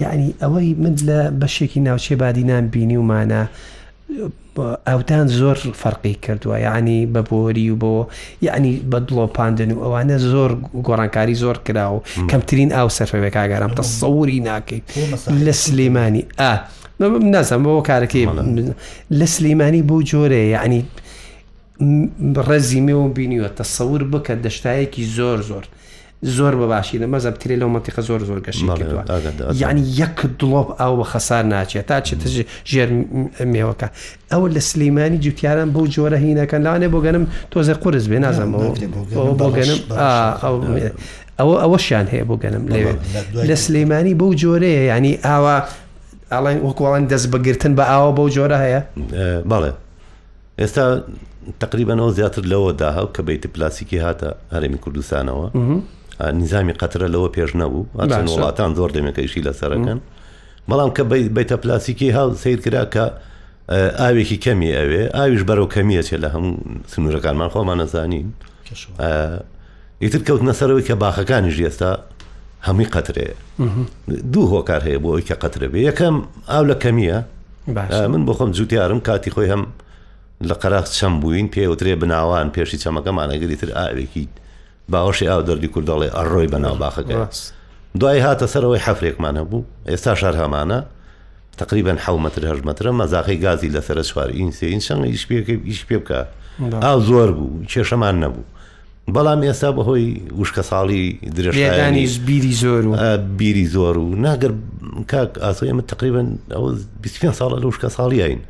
یعنی 0.01 0.29
ئەوەی 0.43 0.71
من 0.83 0.95
لە 1.09 1.19
بەشێکی 1.41 1.79
ناوچێ 1.89 2.15
بادینان 2.23 2.65
بینی 2.75 2.97
ومانە 3.03 3.43
ئەوتان 4.59 5.27
زۆر 5.37 5.57
فەرقی 5.83 6.15
کردووە 6.27 6.59
یعنی 6.61 6.99
بە 7.15 7.19
بۆری 7.31 7.71
و 7.71 7.77
بۆ 7.77 8.07
یعنی 8.43 8.73
بە 8.91 8.99
دڵۆپاندن 9.11 9.71
و 9.73 9.83
ئەوانە 9.85 10.19
زۆر 10.31 10.51
گۆڕانکاری 10.87 11.35
زۆر 11.43 11.57
کرا 11.67 11.87
و 11.93 12.03
کەمترین 12.31 12.71
ئاو 12.73 12.89
سەرفەوێکاگەرم 12.99 13.73
تە 13.77 13.83
سەوری 13.99 14.39
ناکەیت 14.49 14.83
لە 15.47 15.51
سلێمانی 15.65 16.25
ئا 16.41 16.53
نازم 17.35 17.63
بۆ 17.65 17.83
کارەکەی 17.89 18.29
لە 19.19 19.25
سلێمانی 19.35 19.83
بۆ 19.89 19.97
جۆرەیە 20.11 20.51
یعنی 20.57 20.81
ڕێزیمێ 22.47 22.93
و 22.95 23.13
بینیوە 23.17 23.49
تەسەور 23.61 24.03
بکە 24.13 24.35
دەشتایەکی 24.45 25.03
زۆر 25.17 25.39
زۆر. 25.51 25.65
زۆر 26.23 26.55
بەباشی 26.57 26.99
لە 26.99 27.07
مەزە 27.13 27.31
بترێ 27.37 27.57
لەو 27.61 27.69
منتیقە 27.75 28.01
زۆر 28.01 28.21
زۆر 28.25 28.41
گەشت 28.47 28.63
یعنی 29.63 29.81
یەک 30.01 30.19
دڵۆب 30.41 30.69
ئەو 30.81 30.95
بە 31.01 31.05
خەسار 31.13 31.43
ناچێت 31.53 31.87
تا 31.89 32.01
چێت 32.01 32.21
ژێر 32.73 32.89
مێوەکە 33.53 33.89
ئەو 34.33 34.43
لە 34.55 34.59
سلمانانی 34.61 35.19
جوتیاران 35.19 35.71
بۆ 35.75 35.83
جۆرە 35.95 36.19
هینەکەن 36.25 36.61
لاانێ 36.67 36.89
بۆ 36.95 37.01
گەنم 37.07 37.25
تۆزە 37.53 37.75
قرس 37.83 38.07
بێ 38.09 38.19
نازانەوە 38.25 38.63
بۆ 39.41 39.49
گەنم 39.57 39.81
ئەوە 41.41 41.55
ئەوەشیان 41.63 42.07
هەیە 42.13 42.25
بۆ 42.29 42.35
گەنم 42.43 42.65
لەوێت 42.73 42.99
لە 43.49 43.55
سلەیمانانی 43.65 44.15
بەو 44.21 44.31
جۆرەیە 44.43 44.83
ینی 44.91 45.19
ئاوا 45.25 45.57
ئاڵێن 46.33 46.59
وەکوڵان 46.67 47.05
دەست 47.13 47.27
بەگرتن 47.33 47.73
بە 47.79 47.85
ئاوە 47.93 48.11
بەو 48.19 48.29
جۆرە 48.37 48.59
هەیە 48.65 48.81
بەڵێ 49.51 49.73
ئێستا 50.61 50.85
تقریبانەوە 51.63 52.11
زیاتر 52.19 52.43
لەوە 52.53 52.71
داهاو 52.81 53.09
کە 53.17 53.21
بیت 53.27 53.45
پلاسیکی 53.55 53.99
هاتە 54.07 54.29
هەرێمی 54.55 54.79
کوردستانەوە. 54.85 55.49
نیزامی 56.21 56.73
قەترە 56.83 57.07
لەوە 57.15 57.29
پێش 57.37 57.51
نەبوو 57.61 57.85
ئەچەند 58.01 58.29
وڵاتان 58.33 58.71
زۆر 58.79 58.91
دەمێکەیشی 58.97 59.41
لەسەرەکەن 59.47 59.99
بەڵام 60.71 60.91
کە 60.97 61.03
بەیتە 61.37 61.57
پلاسیکی 61.63 62.11
هاو 62.17 62.35
سیر 62.43 62.59
کرا 62.65 62.85
کە 62.95 63.05
ئاوێکی 64.01 64.39
کەمی 64.45 64.71
ئەوێ 64.79 65.03
ئاویش 65.17 65.43
بەرەو 65.49 65.69
کەمیە 65.75 66.03
چێ 66.09 66.17
لە 66.25 66.29
هەموو 66.35 66.57
سنوورەکانمان 66.93 67.51
خۆمان 67.55 67.77
نەزانین 67.81 68.27
ئیتر 70.03 70.23
کەوتنە 70.29 70.53
سەرەوەی 70.61 70.85
کە 70.89 70.95
باخەکانیش 71.03 71.57
ئێستا 71.67 71.91
هەمی 72.69 72.87
قەترێ 72.95 73.29
دوو 74.33 74.47
هۆکار 74.55 74.83
هەیە 74.87 74.99
بۆ 75.03 75.09
ئەوی 75.15 75.25
کە 75.29 75.35
قەترە 75.43 75.67
بێ 75.73 75.81
یەکەم 75.91 76.17
ئاو 76.51 76.65
لە 76.71 76.77
کەمیە 76.83 77.19
من 78.15 78.23
بۆ 78.27 78.33
خۆم 78.39 78.51
جووتیارم 78.57 79.01
کاتی 79.09 79.31
خۆی 79.35 79.49
هەم 79.53 79.63
لە 80.49 80.55
قەراخ 80.63 80.87
چەم 80.99 81.15
بووین 81.21 81.49
پێوترێ 81.55 81.95
بناوان 82.03 82.47
پێشی 82.57 82.79
چەمەکەمانەگەری 82.85 83.57
تر 83.61 83.71
ئاوێکیت 83.79 84.33
باوەشی 84.93 85.27
ئاودەردی 85.31 85.69
کوردەڵێ 85.75 86.09
ئەڕۆی 86.17 86.49
بەناو 86.53 86.77
باخەکە 86.83 87.17
دوای 88.01 88.21
هاتە 88.27 88.47
سەرەوەی 88.53 88.81
حەفرێکمانە 88.87 89.43
بوو 89.51 89.63
ئێستا 89.91 90.13
شار 90.21 90.35
هەمانە 90.41 90.79
تقریبان 91.61 91.99
حومەتر 92.05 92.43
هەژمەترە 92.51 92.91
مەزاقی 93.01 93.39
گازی 93.45 93.71
لەسرە 93.75 94.03
سووار 94.11 94.31
ئینسێین 94.39 94.81
شەنگە 94.87 95.09
ئیش 95.15 95.25
پێکە 95.29 95.55
ئیش 95.69 95.83
پێ 95.89 95.97
بکە 96.03 96.21
ئا 96.85 96.91
زۆر 97.09 97.29
بوو 97.37 97.65
کێشەمان 97.71 98.17
نەبوو 98.23 98.45
بەڵام 99.15 99.41
ئێستا 99.49 99.71
بەهۆی 99.77 100.07
وشکە 100.41 100.63
ساڵی 100.71 101.05
درێژانی 101.37 102.07
بیری 102.29 102.53
زۆر 102.63 102.85
و 102.89 102.95
بیری 103.39 103.67
زۆر 103.75 103.97
و 104.05 104.07
ناگەر 104.27 104.53
کاک 105.13 105.31
ئاسۆ 105.45 105.65
ئمە 105.71 105.83
تقریبان 105.93 106.29
ئەو 106.55 106.65
25 107.01 107.35
ساڵە 107.41 107.57
لە 107.63 107.67
وشکە 107.71 107.89
ساڵی 107.97 108.19
ئاین 108.25 108.41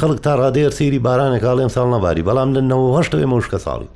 خەڵک 0.00 0.18
تا 0.26 0.32
ڕادێر 0.40 0.70
سری 0.72 0.98
بارانێکاڵێم 1.06 1.70
ساڵ 1.76 1.86
نەباری 1.94 2.22
بەڵام 2.28 2.50
لەنەوەهشت 2.56 3.12
ئێمە 3.20 3.36
وشکە 3.40 3.58
ساڵی 3.66 3.86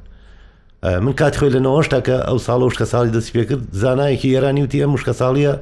من 0.82 1.12
کات 1.12 1.36
خۆی 1.38 1.50
لە 1.54 1.60
نەوەشتا 1.66 2.00
کە 2.06 2.16
ئەو 2.28 2.38
ساڵە 2.46 2.64
وشکە 2.68 2.84
ساڵی 2.92 3.10
دەست 3.16 3.30
پێ 3.34 3.44
کرد 3.48 3.62
زانایەکی 3.82 4.28
ئێرانی 4.34 4.62
وتی 4.62 4.80
ئەم 4.84 4.90
مشکە 4.96 5.12
ساڵیە 5.20 5.52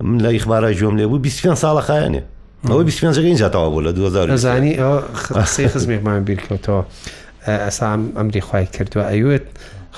من 0.00 0.18
لە 0.24 0.28
یخبارە 0.36 0.72
ژۆم 0.78 0.94
لێ 0.98 1.06
بوو 1.06 1.18
25 1.18 1.58
ساڵە 1.62 1.80
خایانێ 1.88 2.22
ئەوەی 2.68 2.86
25ەکەین 2.88 3.38
جاتەوە 3.40 3.68
بوو 3.72 3.80
لە 3.86 3.92
2000 3.92 4.36
زانی 4.36 4.74
ئەوسی 4.78 5.68
خزمێکمان 5.68 6.24
بیرکەوتەوە 6.28 6.82
ئەسام 7.48 8.12
ئەمری 8.16 8.40
خی 8.40 8.66
کردووە 8.74 9.04
ئەیوت 9.12 9.46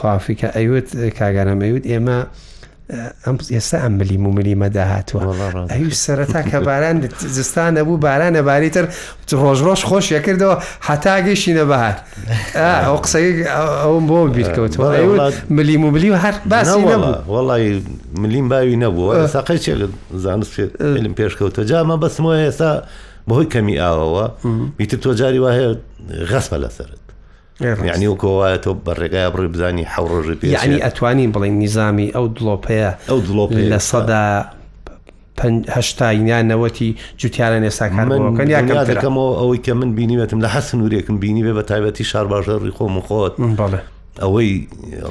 خوافیکە 0.00 0.49
ئەیوت 0.56 0.88
کاگەرەمەیوت 1.18 1.85
ئێمە 1.90 2.18
ئەم 3.25 3.37
ئێستا 3.57 3.76
ئەم 3.85 3.93
ملیم 4.00 4.25
و 4.26 4.31
ملیمە 4.38 4.69
داهاتوە 4.76 5.21
ئەوی 5.73 5.91
سەرەتا 6.07 6.41
کە 6.50 6.55
باران 6.67 6.99
زستان 7.38 7.73
نەبوو 7.79 7.97
باران 8.05 8.33
نەباریتر 8.37 8.87
ڕۆژ 9.43 9.59
ڕۆژ 9.67 9.81
خۆش 9.88 10.07
یەکردەوە 10.17 10.57
هەتاگەشی 10.88 11.53
نەبار 11.61 11.95
ئەو 12.85 12.97
قسەی 13.05 13.26
ئەوم 13.83 14.05
بۆ 14.11 14.19
بیرکەوتەوە 14.37 14.87
ملیم 15.59 15.83
و 15.85 15.91
ملی 15.95 16.11
و 16.11 16.19
هەر 16.25 16.35
باسی 16.53 16.81
وڵی 17.35 17.73
ملیم 18.23 18.47
باوی 18.53 18.76
نەبووە 18.85 19.29
ساقی 19.35 19.59
چێ 19.64 19.73
زانستم 20.25 21.14
پێشکەوتە 21.19 21.62
جامە 21.71 21.97
بەسمەوە 22.03 22.37
ئێستا 22.49 22.71
بەهۆی 23.29 23.49
کەمی 23.55 23.76
ئاوەوە 23.83 24.25
بیتر 24.79 24.99
تۆ 25.05 25.11
جاری 25.21 25.41
وهەیە 25.45 25.71
غەسمە 26.31 26.57
لەسرت 26.62 27.03
یعنی 27.61 28.06
وکەوە 28.14 28.58
تۆ 28.64 28.68
بەڕێگای 28.87 29.28
بڕی 29.32 29.49
بزانی 29.54 29.84
حڕۆژی 29.92 30.34
پێ 30.40 30.44
ینی 30.46 30.78
ئەتوانین 30.84 31.30
بڵین 31.34 31.54
نیزامی 31.62 32.11
ئەو 32.14 32.26
دڵۆپەیە 32.37 32.90
ئەو 33.08 33.20
دڵۆپ 33.26 33.50
لە 33.73 33.78
سەدا 33.90 34.25
هشتاینیانەوەتی 35.76 36.88
جوتیانە 37.20 37.58
نێساکانەکەن 37.64 38.49
یاکەمەوە 38.56 39.30
ئەوەی 39.40 39.61
کە 39.66 39.70
من 39.80 39.90
بینیوێتم 39.96 40.40
لە 40.44 40.49
حەسن 40.54 40.78
وورێکم 40.80 41.16
بینی 41.20 41.42
بێ 41.46 41.52
بە 41.58 41.62
تایبەتی 41.70 42.04
شار 42.11 42.26
باشەڕی 42.32 42.73
خۆم 42.76 42.99
خۆت 43.06 43.34
بڵێ 43.61 43.80
ئەوەی 44.23 44.52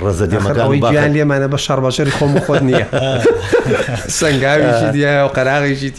ڕزەدیمەکانیان 0.04 1.12
لێمانە 1.16 1.48
بە 1.54 1.58
شارباشەری 1.66 2.12
خۆم 2.18 2.34
خۆت 2.46 2.62
نییە 2.68 2.86
سنگاویشی 4.20 4.88
دیە 4.96 5.12
و 5.26 5.28
قەراغیشی 5.38 5.92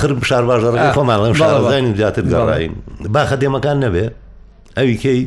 خرم 0.00 0.20
شارباشەڕی 0.22 0.92
خۆمان 0.96 1.36
زیاتر 1.96 2.24
گەڕین 2.32 2.72
باخە 3.14 3.36
دێمەکان 3.42 3.76
نەبێ 3.84 4.04
ئەوی 4.76 4.96
کەی 5.04 5.20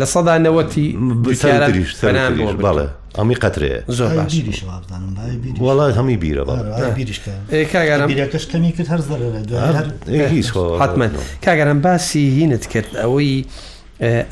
لە 0.00 0.04
سەدا 0.14 0.34
نەوەتی 0.46 0.86
بەڵێ 1.24 2.86
ئەمی 3.18 3.36
قەترێ 3.42 3.72
وڵات 5.64 5.92
هەمی 5.98 6.16
بیرە 6.22 6.44
حمە 10.20 11.08
کاگەرم 11.44 11.78
باسی 11.86 12.24
هینت 12.38 12.64
کرد 12.72 12.90
ئەوەی 13.02 13.32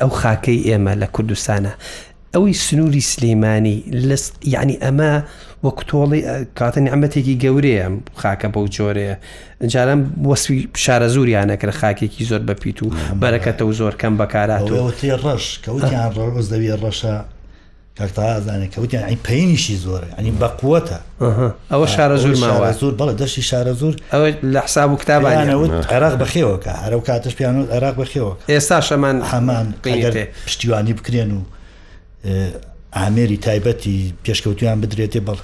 ئەو 0.01 0.11
خاکەی 0.21 0.59
ئێمە 0.67 0.93
لە 1.01 1.07
کوردستانە 1.15 1.73
ئەوەی 2.35 2.53
سنووری 2.67 3.01
سلەیمانانی 3.11 3.77
لەست 4.09 4.33
یعنی 4.55 4.75
ئەمە 4.83 5.13
وە 5.65 5.71
کتۆڵی 5.79 6.21
کاتە 6.59 6.77
نیعممەتێکی 6.85 7.35
گەورەیە 7.43 7.85
خاکە 8.21 8.47
بەو 8.53 8.65
جۆرەیە 8.75 9.15
جاران 9.73 10.01
وەسوی 10.29 10.59
شارە 10.83 11.07
زوریانە 11.15 11.55
کرد 11.61 11.73
خاکێکی 11.81 12.25
زۆر 12.29 12.41
بەپیت 12.49 12.79
و 12.83 12.87
بەرەکەتە 13.21 13.61
و 13.61 13.71
زۆر 13.79 13.93
کەم 14.01 14.13
بەکاراتەوەتی 14.21 15.11
ڕەش 15.23 15.45
کەوتیان 15.65 16.09
ڕۆز 16.17 16.45
دەویێت 16.53 16.79
ڕەشە 16.85 17.13
کاکتازانێک 17.97 18.71
کەوتیان 18.75 19.03
ئەی 19.09 19.17
پێینیشی 19.27 19.77
زۆر 19.85 20.01
ئەنی 20.17 20.31
بەقوتە 20.41 20.97
ئەوە 21.71 21.87
شارە 21.95 22.17
زۆر 22.23 22.35
ماوە 22.43 22.71
زۆر 22.81 22.93
بەڵە 22.99 23.13
دەشتی 23.21 23.43
شارە 23.51 23.73
زۆر 23.81 23.93
ئەوە 24.13 24.27
لە 24.53 24.61
حساب 24.67 24.91
و 24.91 24.97
کتابانەوت 25.01 25.71
عێراق 25.93 26.13
بەخێوەکە 26.21 26.73
هەرو 26.85 26.99
کاتەش 27.07 27.33
پیان 27.39 27.55
و 27.59 27.65
عێراق 27.75 27.95
بەخێوە 28.01 28.33
ئێستا 28.51 28.79
شەمان 28.87 29.17
هەمان 29.31 29.65
پشتیوانی 30.45 30.93
بکرێن 30.99 31.31
و 31.37 31.41
ئامێری 32.97 33.37
تایبەتی 33.45 34.13
پێشکەوتیان 34.25 34.77
بدرێتێ 34.83 35.19
بڵ 35.27 35.37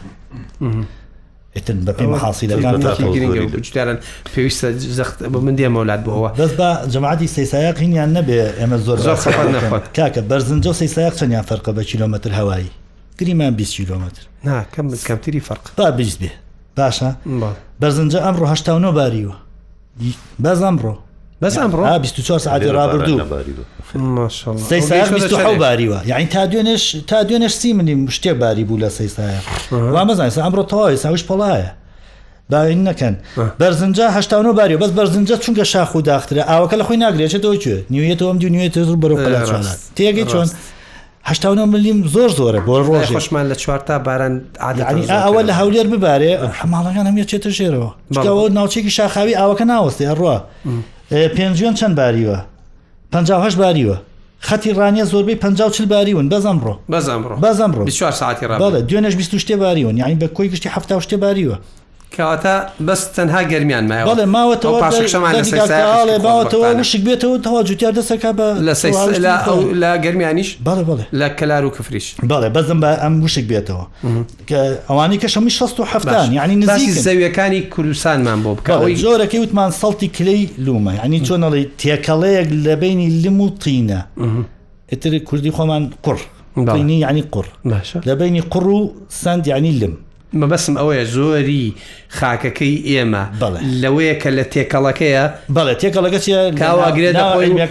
ئتن 1.57 1.79
بە 1.85 1.91
پێمە 1.97 2.17
حاصلەکانگرن 2.23 3.97
پێویستە 4.33 4.67
زەخت 4.97 5.17
بە 5.33 5.39
من 5.45 5.55
دێمە 5.59 5.79
وڵات 5.83 6.01
بەوە 6.07 6.29
دەست 6.41 6.55
بە 6.59 6.69
جماعتی 6.93 7.27
سەیسایق 7.37 7.75
هینیان 7.83 8.09
نەبێ 8.17 8.37
ئێمە 8.59 8.77
زۆر 8.85 8.97
کاکە 9.97 10.21
بەرزنجۆ 10.31 10.71
سەیسایق 10.81 11.13
چەندیان 11.19 11.45
فەرقە 11.49 11.71
بە 11.77 11.83
کیلومتر 11.91 12.31
هەوایی 12.39 12.71
گریمان 13.19 13.53
20 13.57 13.75
کیلومتر 13.77 14.23
ناکەم 14.45 14.85
کەمتری 15.07 15.39
فەرق 15.49 15.63
با 15.77 15.91
بیست 15.91 16.17
بێ 16.21 16.29
باشە 16.79 17.09
بەرزنجە 17.81 18.19
ئەمڕۆ 18.25 18.45
هشتا 18.53 18.71
و 18.77 18.79
نۆ 18.85 18.91
باریوە 18.99 19.35
بەز 20.43 20.59
ئەمڕۆ 20.65 20.93
بەس 21.41 21.55
ئەمڕۆ 21.59 21.83
24 21.99 22.39
سعادی 22.39 22.67
ڕابردوو 22.69 23.21
سی 24.69 24.81
سا 24.81 25.51
باریوە 25.59 26.07
یعنی 26.07 26.25
تا 26.25 26.43
دوێنێش 26.51 26.83
تا 27.07 27.23
دوێنێش 27.27 27.53
سی 27.61 27.73
منی 27.73 28.07
شتێک 28.11 28.27
باری 28.35 28.63
بوو 28.63 28.79
لە 28.79 28.87
سی 28.91 29.09
سایە 29.09 29.71
وا 29.73 30.05
مەزانانی 30.05 30.41
ئەمڕۆ 30.45 30.63
تەواوی 30.71 30.95
ساویش 31.03 31.23
پڵایە 31.29 31.71
باین 32.49 32.81
نەکەن 32.87 33.15
بەرزنجهشتانەوە 33.61 34.53
باری 34.59 34.75
بەس 34.83 34.91
بەرزنجە 34.99 35.35
چونکە 35.43 35.63
شاخ 35.73 35.95
و 35.95 36.01
داخترە 36.11 36.41
ئاوەکە 36.49 36.73
لە 36.79 36.83
خۆی 36.87 36.97
ناگرێتەوەی 37.05 37.59
کوێ 37.63 37.77
نیوێتەوەم 37.93 38.37
دی 38.41 38.49
نوێت 38.55 38.75
بەرەو 39.03 39.17
تێگەی 39.97 40.25
چۆن 40.33 40.47
هشتا 41.29 41.53
ملیم 41.73 41.97
زۆر 42.15 42.29
زۆرە 42.39 42.59
بۆ 42.67 42.73
ڕۆژ 42.87 43.05
خشمان 43.17 43.45
لە 43.51 43.55
چوارتا 43.61 43.95
باران 44.07 44.33
ئەوە 45.25 45.41
لە 45.49 45.53
هەولێر 45.59 45.87
ببارێ 45.93 46.31
حماڵەکان 46.59 47.05
هەمیە 47.09 47.25
چێتە 47.31 47.49
ژێرەوە 47.57 48.17
ناوچێکی 48.57 48.89
شاخاوی 48.97 49.37
ئاوەکە 49.39 49.65
ناوەستی 49.71 50.05
هەڕە 50.11 50.37
پێنجیان 51.11 51.73
چەند 51.79 51.95
باریوە 51.99 52.37
پهش 53.11 53.55
باریوە 53.61 53.97
خەتی 54.47 54.71
ڕانیە 54.77 55.05
زۆربەی 55.11 55.35
پ 55.43 55.45
چل 55.75 55.85
باریون 55.93 56.25
بەزەمڕۆ 56.33 56.73
بەزەمڕۆ 56.93 57.35
بەزەمڕۆ 57.45 58.11
ساعتی 58.11 58.45
دوێنش 58.89 59.13
شتێ 59.43 59.55
باریون 59.63 59.95
یعنی 59.97 60.15
بە 60.21 60.27
کۆی 60.35 60.47
گشتی 60.53 60.69
هەفتا 60.75 60.95
شتێ 61.05 61.17
باریوە 61.23 61.55
کەواتە 62.17 62.53
بەس 62.87 63.01
تەنها 63.17 63.41
گەرمیان 63.51 63.85
ماڵێ 63.89 64.25
ماوەتەوەڵێ 64.35 66.15
باوەتەوە 66.25 66.69
مشک 66.79 67.01
بێتەوە 67.07 67.35
تەوا 67.45 67.59
جوتیار 67.67 67.93
دەسەکە 67.99 68.31
بە 68.37 68.47
لە 68.67 68.73
لە 69.81 69.91
گەرمیانیش 70.03 70.49
بەڵێ 70.67 70.83
لە 71.19 71.27
کەلار 71.39 71.63
و 71.67 71.71
کفریش 71.75 72.07
بەڵێ 72.31 72.49
بەزم 72.55 72.79
بە 72.83 72.89
ئەم 73.03 73.13
مشک 73.23 73.45
بێتەوە 73.51 73.85
کە 74.49 74.59
ئەوانی 74.89 75.17
کە 75.21 75.27
شەمی 75.33 75.51
1970 75.51 76.33
یعنی 76.39 76.55
نزیک 76.55 76.89
زەویەکانی 77.05 77.61
کوردستانمان 77.75 78.39
بۆ 78.43 78.51
بکەەوەی 78.57 78.95
زۆرەکەی 79.03 79.39
وتمان 79.45 79.71
سەڵتی 79.81 80.07
کلەی 80.17 80.41
لومە 80.65 80.93
ینی 81.05 81.19
چۆنەڵی 81.27 81.65
تێکەڵەیەک 81.81 82.47
لە 82.65 82.73
بینی 82.81 83.07
لم 83.23 83.41
و 83.41 83.49
تینە 83.63 83.99
ئتر 84.93 85.11
کوردی 85.27 85.51
خۆمان 85.57 85.83
قڕ 86.05 86.17
ینی 86.79 86.97
ینی 87.05 87.23
قڕ 87.33 87.45
لە 88.07 88.13
بینی 88.21 88.41
قڕ 88.53 88.63
و 88.67 88.91
سند 89.23 89.43
ینی 89.47 89.71
لم 89.81 89.93
مەبەسم 90.41 90.77
ئەوەیە 90.79 91.05
زۆری 91.15 91.65
خاکەکەی 92.19 92.75
ئێمە 92.89 93.23
لەوەیە 93.81 94.15
کە 94.21 94.29
لە 94.37 94.43
تێکەڵەکەیە 94.53 95.23
بەڵێ 95.55 95.73
تێکەڵەکە 95.81 96.19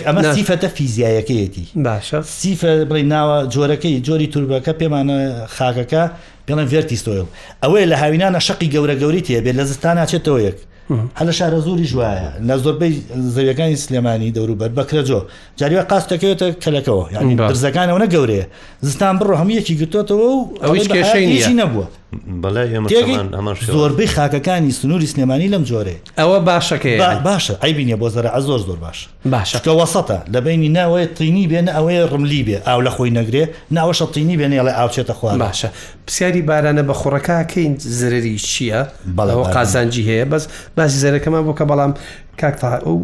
ئەمە 0.07 0.23
سیفەتە 0.37 0.68
فیزیایەکەیەتی 0.77 1.64
باشە 1.87 2.18
سیفە 2.40 2.73
بڵی 2.90 3.03
ناوە 3.14 3.38
جۆرەکەی 3.55 4.03
جۆری 4.07 4.29
توربەکە 4.33 4.73
پێمانە 4.81 5.18
خاکەکە 5.57 6.03
پێڵم 6.47 6.66
ڤێرتیستۆیل 6.73 7.27
ئەوەیە 7.62 7.87
لە 7.92 7.97
هاوینانە 8.03 8.40
شقی 8.47 8.68
گەورە 8.75 8.94
گەوری 9.03 9.21
تێبێت 9.27 9.55
لە 9.61 9.64
زستان 9.68 9.94
ناچێتەوە 9.99 10.40
یەک 10.49 10.59
هەلە 11.18 11.33
شارە 11.38 11.59
زووری 11.66 11.87
ژواە 11.90 12.12
لە 12.49 12.55
زۆربەی 12.62 12.92
زەویەکانی 13.35 13.77
سلێمانی 13.85 14.35
دەوروبەر 14.37 14.71
بەکرەجۆ 14.79 15.21
جاریوە 15.59 15.83
قاستەکەوێتە 15.90 16.49
کەلەکەەوە 16.64 17.05
یعنی 17.14 17.35
برزەکانەوەە 17.49 18.07
گەورەیە 18.14 18.44
زستان 18.87 19.14
بڕۆ 19.21 19.35
هەمویەکی 19.40 19.75
گرتوتەوە 19.81 20.27
و 20.31 20.38
ئەوەی 20.62 20.87
کێشەی 20.94 21.53
نەبووە 21.62 21.87
زۆربەی 23.71 24.07
خاکەکانی 24.14 24.73
سنووری 24.81 25.07
سلێمانی 25.12 25.49
لەم 25.53 25.62
جۆرێ 25.71 25.97
ئەوە 26.18 26.38
باشەکە 26.49 26.92
باشە 27.29 27.55
ئەیبینە 27.62 27.97
بۆ 28.01 28.09
زەرە 28.14 28.31
ئە 28.37 28.40
زۆر 28.49 28.61
زۆر 28.68 28.79
باش 28.85 28.99
باشکە 29.35 29.73
وەسەتە 29.81 30.18
لە 30.33 30.40
بینی 30.47 30.68
ناوەیە 30.79 31.07
تینی 31.18 31.44
بێن 31.53 31.68
ئەوەیە 31.77 32.03
ڕملی 32.12 32.42
بێ 32.49 32.59
ئاو 32.68 32.81
لە 32.87 32.90
خۆی 32.97 33.11
نەگرێ 33.18 33.44
ناوەشە 33.77 34.07
تینی 34.14 34.37
بێن 34.40 34.53
ئەڵێ 34.59 34.73
ئاوچێتە 34.79 35.12
خوان 35.18 35.37
باشە 35.49 35.68
پرسیاری 36.07 36.42
بارانە 36.49 36.83
بە 36.88 36.92
خوڕەکەکەین 37.01 37.75
زرری 37.99 38.38
چییە 38.49 38.81
بەڵەوە 39.16 39.47
قازانجی 39.55 40.05
هەیە 40.11 40.25
بەس 40.31 40.44
باسی 40.77 40.99
زەرەکەمان 41.05 41.42
بۆ 41.47 41.53
کە 41.59 41.64
بەڵام 41.71 41.92
کاکتا 42.40 42.68
ئەو 42.87 42.97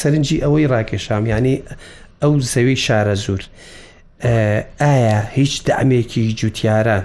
سەرنجی 0.00 0.36
ئەوەی 0.44 0.66
ڕاکێشام 0.72 1.22
ینی 1.32 1.54
ئەو 2.22 2.32
زەوی 2.52 2.76
شارە 2.86 3.14
زور 3.24 3.42
ئایا 4.86 5.20
هیچ 5.38 5.54
دامێکی 5.68 6.24
جوتیاران 6.40 7.02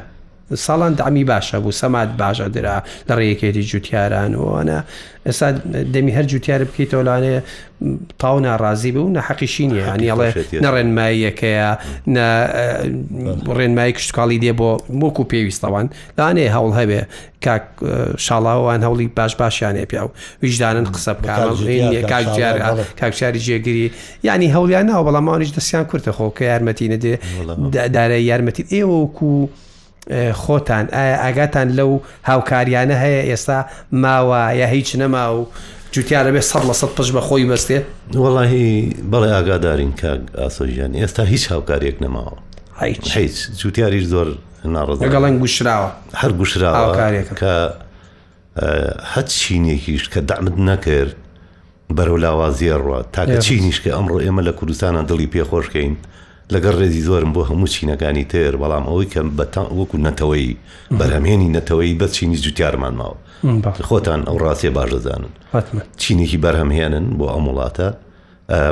ساڵان 0.57 0.93
دامی 0.97 1.23
باشە 1.25 1.55
بوو 1.55 1.71
سەمات 1.71 2.09
باشە 2.19 2.47
درا 2.53 2.81
لە 3.09 3.13
ڕێیەکێتی 3.15 3.61
جوتیاران 3.71 4.33
وانە 4.35 4.79
ئێستا 5.29 5.49
دەمی 5.93 6.11
هەر 6.15 6.25
جوتیار 6.25 6.63
بکەیتەوە 6.65 7.03
لانێ 7.07 7.41
تاو 8.19 8.39
ناڕازی 8.43 8.91
بوو 8.95 9.13
نە 9.15 9.19
حەقیشی 9.19 9.67
نیە 9.69 9.85
هەنیڵێ 9.93 10.31
نە 10.63 10.69
ڕێنماییەکەیە 10.75 11.71
ڕێنمایی 13.57 13.93
کشتتکاڵی 13.93 14.37
دێ 14.43 14.51
بۆ 14.59 14.69
مۆکو 14.99 15.23
پێویستەوان 15.31 15.87
دانێ 16.19 16.45
هەوڵ 16.55 16.71
هەبێ 16.79 17.01
کاک 17.45 17.65
شاڵاوان 18.25 18.81
هەوڵی 18.87 19.07
باش 19.17 19.35
باشیانێ 19.35 19.85
پیا 19.85 20.03
و 20.05 20.11
ویژدانن 20.43 20.85
قسە 20.93 21.11
کاکجیاری 23.01 23.39
جێگیری 23.47 23.89
ینی 24.23 24.47
هەولیان 24.55 24.85
ناو 24.91 25.03
بەڵامانیش 25.07 25.49
دەستیان 25.57 25.85
کورتە 25.91 26.11
خۆ 26.15 26.29
کە 26.37 26.41
یارمەتی 26.51 26.87
نەدێ 26.93 27.13
دارای 27.95 28.23
یارمەتی 28.31 28.63
ئێوە 28.73 28.87
وکو 29.03 29.47
خۆتان 30.11 30.89
ئایا 30.93 31.15
ئاگاتان 31.25 31.67
لەو 31.79 32.01
هاوکاریانە 32.27 32.95
هەیە 33.03 33.21
ئێستا 33.29 33.65
ماوە 33.91 34.55
یا 34.61 34.67
هیچ 34.67 34.95
نەما 34.95 35.25
و 35.35 35.47
جوتیان 35.93 36.23
لەبێ 36.27 36.39
سەد 36.51 36.63
لە 36.69 36.71
سەد 36.73 36.89
پش 36.97 37.11
بە 37.11 37.21
خۆی 37.21 37.55
بەستێ 37.55 37.79
وڵی 38.15 38.93
بەڵێ 39.11 39.29
ئاگادارین 39.37 39.93
کە 40.01 40.39
ئاسۆژیان 40.41 40.91
ئێستا 41.01 41.23
هیچ 41.33 41.51
هاوکارێک 41.51 41.95
نەماوە 42.03 42.37
هیچ 43.15 43.51
جوتیاریش 43.61 44.03
زۆر 44.13 44.27
ناڕز 44.75 44.97
لەگەڵەن 45.05 45.33
گوشراوە 45.41 45.89
هەر 46.21 46.31
گوشراوە 46.39 46.95
کە 47.41 47.53
هەت 49.13 49.27
چینێکیش 49.41 50.03
کە 50.13 50.19
دامت 50.29 50.57
نەکرد 50.69 51.13
بەرەو 51.97 52.17
لاوازیە 52.23 52.75
ڕوە 52.83 52.99
تاکە 53.15 53.37
چینیش 53.45 53.77
کە 53.83 53.89
ئەمڕۆ 53.95 54.19
ئێمە 54.25 54.41
لە 54.47 54.51
کوردستانە 54.59 55.01
دڵی 55.09 55.27
پێخۆشکەین 55.33 55.93
لەگەر 56.55 56.73
ڕێزی 56.81 57.01
زۆرم 57.07 57.31
بۆ 57.35 57.41
هەموو 57.49 57.67
چینەکانی 57.75 58.25
تر 58.33 58.51
بەڵام 58.61 58.83
ئەوەی 58.89 59.07
کەم 59.13 59.27
بەتان 59.39 59.67
وەکو 59.79 59.97
نەتەوەی 60.07 60.47
بەرهمێنی 60.99 61.49
نەتەوەی 61.57 61.93
بەچینی 62.01 62.37
جوتیارمان 62.45 62.93
ماوە 62.99 63.17
خۆتان 63.89 64.21
ئەو 64.27 64.37
ڕاستێ 64.45 64.69
باشدەزانن 64.77 65.31
چینێکی 66.03 66.37
بەرهەمهێنن 66.45 67.05
بۆ 67.19 67.25
ئەم 67.33 67.45
وڵاتە 67.49 67.87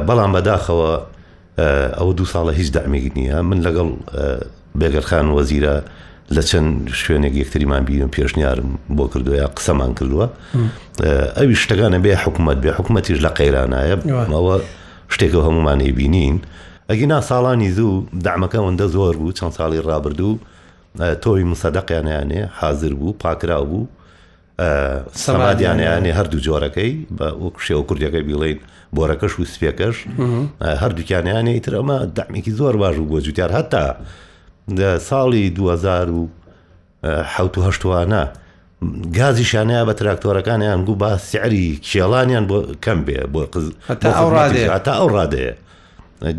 بەڵام 0.08 0.32
بەداخەوە 0.36 0.92
ئەو 2.00 2.10
دو 2.18 2.26
ساڵە 2.34 2.52
هیچ 2.60 2.70
دامێک 2.76 3.06
نییە 3.20 3.38
من 3.50 3.60
لەگەڵ 3.66 3.88
بێگەرخان 4.80 5.28
وەزیرە 5.38 5.76
لە 6.36 6.42
چەند 6.50 6.72
شوێنێک 7.02 7.34
یەکتریمان 7.42 7.84
بینم 7.88 8.12
پێشنیارم 8.18 8.70
بۆ 8.98 9.06
کردو 9.14 9.32
یا 9.42 9.48
قسەمان 9.58 9.92
کردووە 10.00 10.26
ئەوی 11.38 11.56
شتەکانە 11.64 12.00
بێ 12.06 12.14
حکوومەت 12.24 12.58
بێ 12.64 12.72
حکوومەتیش 12.78 13.20
لە 13.26 13.30
قەیرانایە 13.40 13.96
ئەوە 14.36 14.56
شتێکە 15.14 15.40
هەمومانەی 15.48 15.92
بینین. 16.00 16.38
ئەگینا 16.90 17.20
ساڵانی 17.22 17.70
زوو 17.78 18.04
دامەکەەوەندە 18.26 18.86
زۆر 18.96 19.16
بوو 19.22 19.32
چەند 19.40 19.54
ساڵی 19.58 19.80
ڕابردوو 19.90 20.36
تۆوی 21.22 21.44
مسەدەقیانیانێ 21.54 22.42
حاضر 22.60 22.94
بوو 23.00 23.14
پاکرا 23.22 23.60
بوو 23.70 23.88
سەمادیانیانێ 25.26 26.12
هەردوو 26.20 26.44
جۆرەکەی 26.48 26.92
بە 27.18 27.28
ئۆ 27.42 27.48
شێوە 27.66 27.84
کوردەکەی 27.90 28.26
بیڵین 28.30 28.60
بۆرەکەش 28.96 29.34
و 29.40 29.46
سپێکەش 29.54 29.96
هەردووکیانیانێ 30.82 31.52
ئیتر 31.54 31.74
ئەمە 31.80 31.98
دامێکی 32.18 32.52
زۆر 32.60 32.76
باش 32.82 32.96
و 32.98 33.06
بۆ 33.12 33.20
جوتیار 33.26 33.52
هەتا 33.58 33.84
ساڵی 35.10 35.46
2000 35.50 36.10
و 36.10 36.28
حوتوهشتوانە 37.36 38.24
گازی 39.20 39.46
شانەیە 39.52 39.84
بە 39.90 39.94
تراکتۆرەکانیان 40.00 40.80
گو 40.86 40.96
با 40.96 41.18
سیعری 41.18 41.80
کێڵانیان 41.84 42.46
بۆ 42.50 42.60
کەم 42.86 43.00
بێ 43.08 43.20
بۆ 43.34 43.42
قز 43.54 43.66
تا 44.02 44.90
ئەو 45.00 45.10
ڕادەیە 45.18 45.54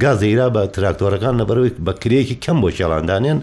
گاز 0.02 0.20
ئێرا 0.28 0.46
بە 0.54 0.60
تراکتۆرەکان 0.74 1.34
لەبەرەوەی 1.40 1.72
بە 1.86 1.92
کرێکی 2.02 2.36
کەم 2.44 2.58
بۆ 2.62 2.68
شێڵاندانێن 2.76 3.38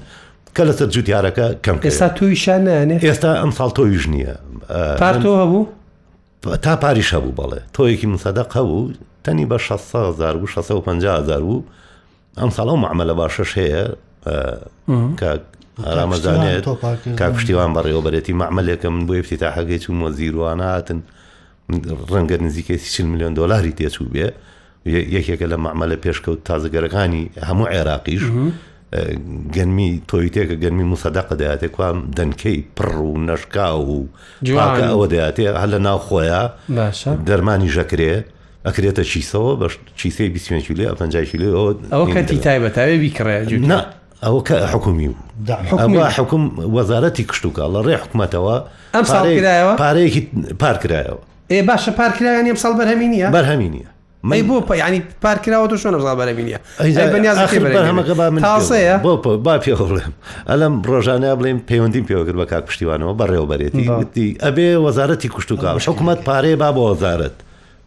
کە 0.56 0.62
لەسەر 0.70 0.88
جوتیارەکە 0.96 1.46
کەم 1.66 1.76
ئێستا 1.88 2.08
تویشانانێ 2.18 2.98
ئێستا 3.10 3.32
ئەم 3.42 3.52
ساڵ 3.58 3.70
تۆیش 3.78 4.04
نییە 4.14 4.36
پارتۆ 5.02 5.32
هەبوو 5.42 5.62
تا 6.66 6.74
پاریش 6.84 7.10
هەبوو 7.16 7.38
بەڵێ 7.40 7.60
تۆیەکی 7.76 8.08
مسەدەق 8.16 8.50
هەبوو 8.58 8.94
تەنی 9.24 9.46
بە 9.52 9.58
16هزار 9.68 10.36
و 10.38 10.46
650هزار 10.56 11.42
و 11.52 11.64
ئەم 12.40 12.50
ساڵ 12.56 12.68
و 12.76 12.78
معمە 12.84 13.04
لە 13.10 13.14
باشەش 13.22 13.52
هەیە 13.60 13.84
کە 15.20 15.30
ئارامەزانێت 15.86 16.64
کا 17.20 17.26
پشتیوان 17.36 17.72
بەڕێوەبەرێتی 17.78 18.34
معمەلێکم 18.42 18.96
بۆ 19.08 19.14
ێفتی 19.22 19.38
تا 19.42 19.48
حەگەی 19.58 19.80
چوو 19.84 19.96
مۆزیروانە 20.02 20.68
هاتن 20.76 21.00
ڕەنگە 22.12 22.38
نزیکەی 22.46 22.78
40 22.94 23.06
میلیۆن 23.08 23.34
دلاری 23.34 23.72
تێچوو 23.78 24.08
بێ 24.14 24.28
یەکێکە 24.88 25.48
لە 25.54 25.58
معمەلە 25.66 25.98
پێشکەوت 26.04 26.40
تازگەرەکانی 26.50 27.24
هەموو 27.50 27.68
عێراقیش 27.74 28.22
گەنمی 29.56 29.90
تۆیتێکە 30.12 30.56
گەنمی 30.64 30.86
موسەدەق 30.96 31.30
دەاتێ 31.42 31.68
کوام 31.76 31.98
دەنکەی 32.18 32.58
پڕ 32.78 32.96
و 33.06 33.18
نەشکا 33.30 33.68
و 33.80 34.08
ئەوە 34.90 35.08
دەاتێ 35.14 35.46
هە 35.62 35.66
لە 35.74 35.80
ناو 35.88 36.00
خۆیە 36.08 36.42
دەرمانی 37.28 37.70
ژەکرێ 37.78 38.14
ئەکرێتە 38.68 39.04
چیسەوە 39.12 39.52
بە 39.62 39.68
چیسەی 40.00 40.30
بیسێنکی 40.34 40.74
لێ 40.80 40.86
ئەپەنجایکی 40.92 41.38
لێ 41.42 41.50
ئەوە 41.96 42.06
کەتی 42.16 42.38
تایبەتاوێ 42.48 42.96
بیکڕێ 43.04 43.38
ئەو 44.24 44.40
کە 44.48 44.56
حکومی 44.74 45.10
بوو 45.46 46.04
حکم 46.18 46.44
وەزارەتی 46.78 47.24
کشتوکە 47.30 47.66
لە 47.76 47.80
ڕێ 47.88 47.96
حکوومەتەوە 48.04 48.56
ئەم 48.96 49.06
ساڵ 49.12 49.26
پارەیەکی 49.82 50.22
پارکرایەوە. 50.62 51.22
ئێ 51.54 51.62
باشە 51.70 51.92
پارکرایان 52.00 52.46
ئەم 52.52 52.58
ساڵ 52.64 52.74
بەرهەمینیە 52.80 53.28
بەرهەمینیە 53.36 53.90
مەی 54.24 54.42
بۆ 54.44 54.62
پە 54.70 54.76
ینی 54.78 55.00
پارکراوە 55.24 55.68
تۆ 55.70 55.78
شوۆنە 55.82 55.98
بەرەبینە 56.02 56.60
تاسەیە 58.48 58.96
با 59.42 59.54
پێڵێم 59.66 60.12
ئەلم 60.50 60.74
ڕۆژانە 60.90 61.30
بڵێم 61.40 61.60
پەیوەندیم 61.70 62.06
پێوەگر 62.10 62.36
بە 62.42 62.46
کار 62.52 62.62
پشتیوانەوە 62.68 63.14
بەڕێوبەرێتی 63.20 63.88
وتی 63.90 64.28
ئەبێ 64.46 64.68
وەزارەتی 64.86 65.28
کوشت 65.36 65.52
و 65.52 65.58
کاش 65.58 65.90
حکوومەت 65.90 66.20
پارێ 66.28 66.54
با 66.62 66.70
بۆ 66.76 66.84
وەزارت 66.96 67.36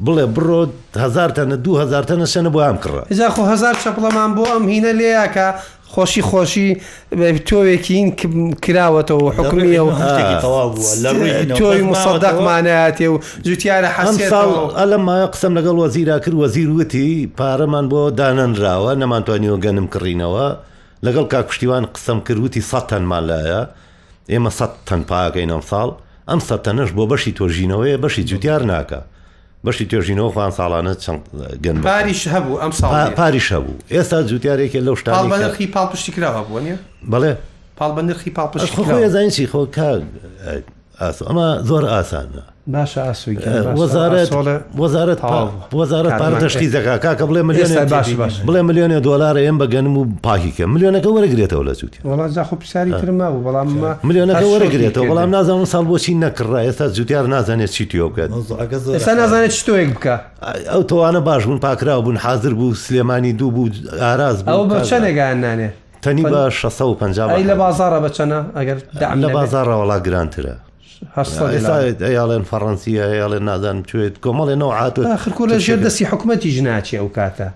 بڵێ 0.07 0.27
بڕۆ 0.35 0.61
هزار 1.05 1.31
تەنە 1.37 1.57
2000 1.67 2.03
تەنە 2.09 2.27
سێنە 2.35 2.51
بۆ 2.55 2.61
ئەم 2.67 2.77
کڕە 2.83 3.03
زاخۆ 3.11 3.45
هزار 3.53 3.75
چەپڵەمان 3.83 4.31
بۆ 4.37 4.43
ئەم 4.53 4.65
هینە 4.73 4.93
لێیاکە 5.01 5.49
خۆشی 5.93 6.23
خۆشی 6.31 6.69
تۆوێکین 7.49 8.07
کراوەتەوە 8.65 9.25
حکومیە 9.37 9.83
و 9.87 9.91
تۆی 11.59 11.83
مسەدەقمانەتێ 11.93 13.07
و 13.13 13.17
جوتیارە 13.47 13.91
حەساڵ 13.99 14.49
لە 14.91 14.97
مایە 15.07 15.27
قسم 15.35 15.53
لەگەڵ 15.59 15.77
وەزیرا 15.83 16.17
کرد 16.25 16.35
وەزیروتی 16.43 17.11
پارەمان 17.39 17.87
بۆ 17.93 18.01
دانەنراوە 18.19 18.93
نەمانتوانیەوە 19.03 19.59
گەنم 19.65 19.87
کڕینەوە 19.93 20.47
لەگەڵ 21.07 21.25
کا 21.33 21.41
کوشتیوان 21.49 21.85
قسم 21.95 22.19
کردوتی 22.27 22.63
سە 22.71 22.81
تەنمان 22.91 23.25
لایە 23.31 23.63
ئێمە 24.33 24.51
سە 24.59 24.67
تەن 24.89 25.03
پاکەین 25.11 25.51
ئەم 25.55 25.63
ساڵ 25.71 25.89
ئەم 26.31 26.41
سە 26.49 26.55
تەنەش 26.65 26.91
بۆ 26.97 27.05
بەشی 27.11 27.33
تۆژینەوەی 27.39 28.01
بەشی 28.03 28.25
جوتیار 28.31 28.63
ناکە. 28.73 28.99
بەشی 29.65 29.89
توێژینەوە 29.91 30.33
خوان 30.33 30.53
ساڵانە 30.61 30.93
چەند 31.05 31.21
گەن 31.65 31.75
پاریش 31.93 32.21
هەبوو 32.35 32.61
ئەم 32.63 32.73
ساڵ 32.81 32.93
پاریش 33.21 33.49
هەبوو 33.55 33.75
ئێستا 33.95 34.19
جوتیارێکی 34.31 34.81
لەو 34.87 34.97
شتا 35.01 35.13
بەرخی 35.35 35.67
پاڵپشتی 35.77 36.13
کراوە 36.17 36.43
بوونیە 36.49 36.77
بەڵێ 37.13 37.33
پاڵ 37.79 37.91
بە 37.97 38.03
نرخی 38.09 38.31
پاڵپشت 38.39 38.71
خۆ 38.87 39.09
زانسی 39.15 39.47
خۆ 39.53 39.61
کار 39.77 39.99
ئاس 41.03 41.19
ئەمە 41.29 41.45
زۆر 41.71 41.85
ئاسانە 41.95 42.45
باشە 42.75 42.99
ئاسوی 43.09 43.35
وەزارەت 43.81 44.31
وەزارەت 44.83 45.21
وەزارەت 45.79 46.13
پاردەشتی 46.23 46.69
دەکا 46.77 46.95
کاکە 47.05 47.25
بڵێ 47.31 47.43
ملیۆن 47.49 47.69
باش 47.95 48.09
باش 48.21 48.35
بڵێ 48.47 48.61
ملیۆنێ 48.69 48.99
دۆلار 49.09 49.35
ئێم 49.45 49.57
بەگەنم 49.63 49.95
و 50.01 50.03
پاکیکە 50.27 50.65
ملیۆنەکە 50.75 51.09
وەرەگرێتەوە 51.15 51.65
لە 51.69 51.73
زووتی 51.79 51.99
وڵام 52.05 52.31
پرسیاری 52.61 52.93
ترما 53.01 53.29
و 53.37 53.41
بەڵام 53.47 53.69
ملیۆنەکە 54.09 54.45
وەرەگرێتەوە 54.53 55.05
بەڵام 55.13 55.31
نازانم 55.37 55.65
ساڵ 55.75 55.85
بۆچی 55.91 56.13
نەکڕا 56.25 56.61
ئێستا 56.67 56.87
زووتار 56.97 57.25
نازانێت 57.35 57.71
چی 57.77 57.85
تۆ 57.91 57.97
بکات 58.11 58.31
ئێستا 58.97 59.13
نازانێت 59.23 59.51
چتۆیەک 59.59 59.91
بکە 59.97 60.15
ئەو 60.73 60.83
تۆوانە 60.91 61.21
باش 61.29 61.43
بوون 61.47 61.59
پاکرا 61.67 61.95
بوون 62.01 62.17
حاضر 62.25 62.53
بوو 62.59 62.75
سلێمانی 62.85 63.33
دوو 63.41 63.51
بوو 63.57 63.69
ئاراز 64.05 64.39
بەو 64.45 64.63
بە 64.71 64.79
چەندێکیان 64.91 65.39
نانێ 65.45 65.69
تەنی 66.05 66.23
بە 66.33 66.43
650 66.61 67.39
لە 67.51 67.55
بازارە 67.63 67.99
بەچەنە 68.05 68.39
ئەگەر 68.59 68.77
لە 69.25 69.29
بازارە 69.37 69.75
وڵا 69.83 69.99
گرانترە 70.09 70.57
ئەیاڵێن 71.17 72.45
فەڕەنسیە 72.51 73.05
یاڵێن 73.23 73.45
نادان 73.51 73.77
بچێت 73.85 74.15
کۆمەڵێنەوە 74.25 74.75
هاتو 74.81 75.03
خکو 75.23 75.45
لە 75.53 75.57
ژێر 75.65 75.79
دەستی 75.85 76.09
حکوومەتی 76.11 76.55
ژناچی 76.57 76.99
ئەو 77.01 77.09
کاتە 77.17 77.49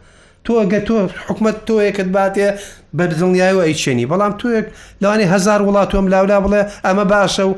تۆگە 0.44 0.80
تۆ 0.88 0.96
حکوومەت 1.26 1.56
تۆیەکت 1.68 2.08
باتێ 2.16 2.48
بەرزڵیایەوە 2.96 3.62
ئەیچێنی 3.66 4.08
بەڵام 4.10 4.32
توێک 4.40 4.66
لەوانی 5.02 5.30
هزار 5.32 5.60
وڵات 5.66 5.88
تۆم 5.92 6.06
لاولا 6.12 6.38
بڵێ 6.44 6.62
ئەمە 6.86 7.04
باشە 7.12 7.44
و 7.48 7.52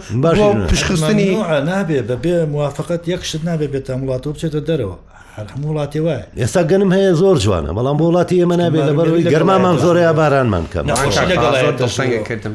پشخستنی 0.70 1.30
نابێ 1.70 2.00
بەبێ 2.10 2.36
موافقت 2.54 3.02
یەکشت 3.12 3.40
نابێ 3.48 3.66
بێت 3.72 3.86
ئەم 3.90 4.00
وڵاتەوە 4.04 4.32
بچێتە 4.36 4.60
دەرەوە 4.68 4.96
هەر 5.38 5.46
هەموو 5.56 5.70
وڵاتی 5.76 5.96
وای 6.00 6.20
ئێستا 6.36 6.62
گەنم 6.70 6.92
هەیە 6.96 7.12
زۆر 7.20 7.36
جوانە 7.44 7.70
بەڵام 7.76 7.96
بۆ 7.98 8.04
وڵاتی 8.10 8.32
ئێمە 8.40 8.56
نابێت 8.60 8.84
لەبەرەوەی 8.88 9.24
گەرمامان 9.32 9.78
زۆریا 9.78 10.12
بارانمان 10.20 10.64
کەم 10.72 10.86
کردم 12.28 12.54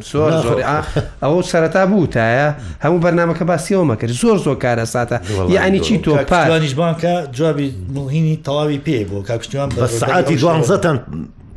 ئەوە 1.23 1.41
سەرەتا 1.51 1.83
بوو 1.91 2.05
تایە 2.15 2.47
هەموو 2.83 2.99
بەرنمەکە 3.05 3.43
باسیەوەمە 3.51 3.95
کرد 4.01 4.11
زۆر 4.11 4.37
زۆر 4.45 4.55
کارە 4.65 4.85
ساتە 4.95 5.17
یعنی 5.51 5.79
چی 5.79 5.97
تۆ 6.05 6.09
پارنیشبانکە 6.11 7.35
جوابی 7.35 7.67
مهینی 7.95 8.39
تەواوی 8.45 8.79
پێ 8.85 9.05
بۆ 9.11 9.27
کاکشتیوان 9.27 9.69
بە 9.69 9.85
سعاتی 9.85 10.37
دوانزەتەن 10.39 10.97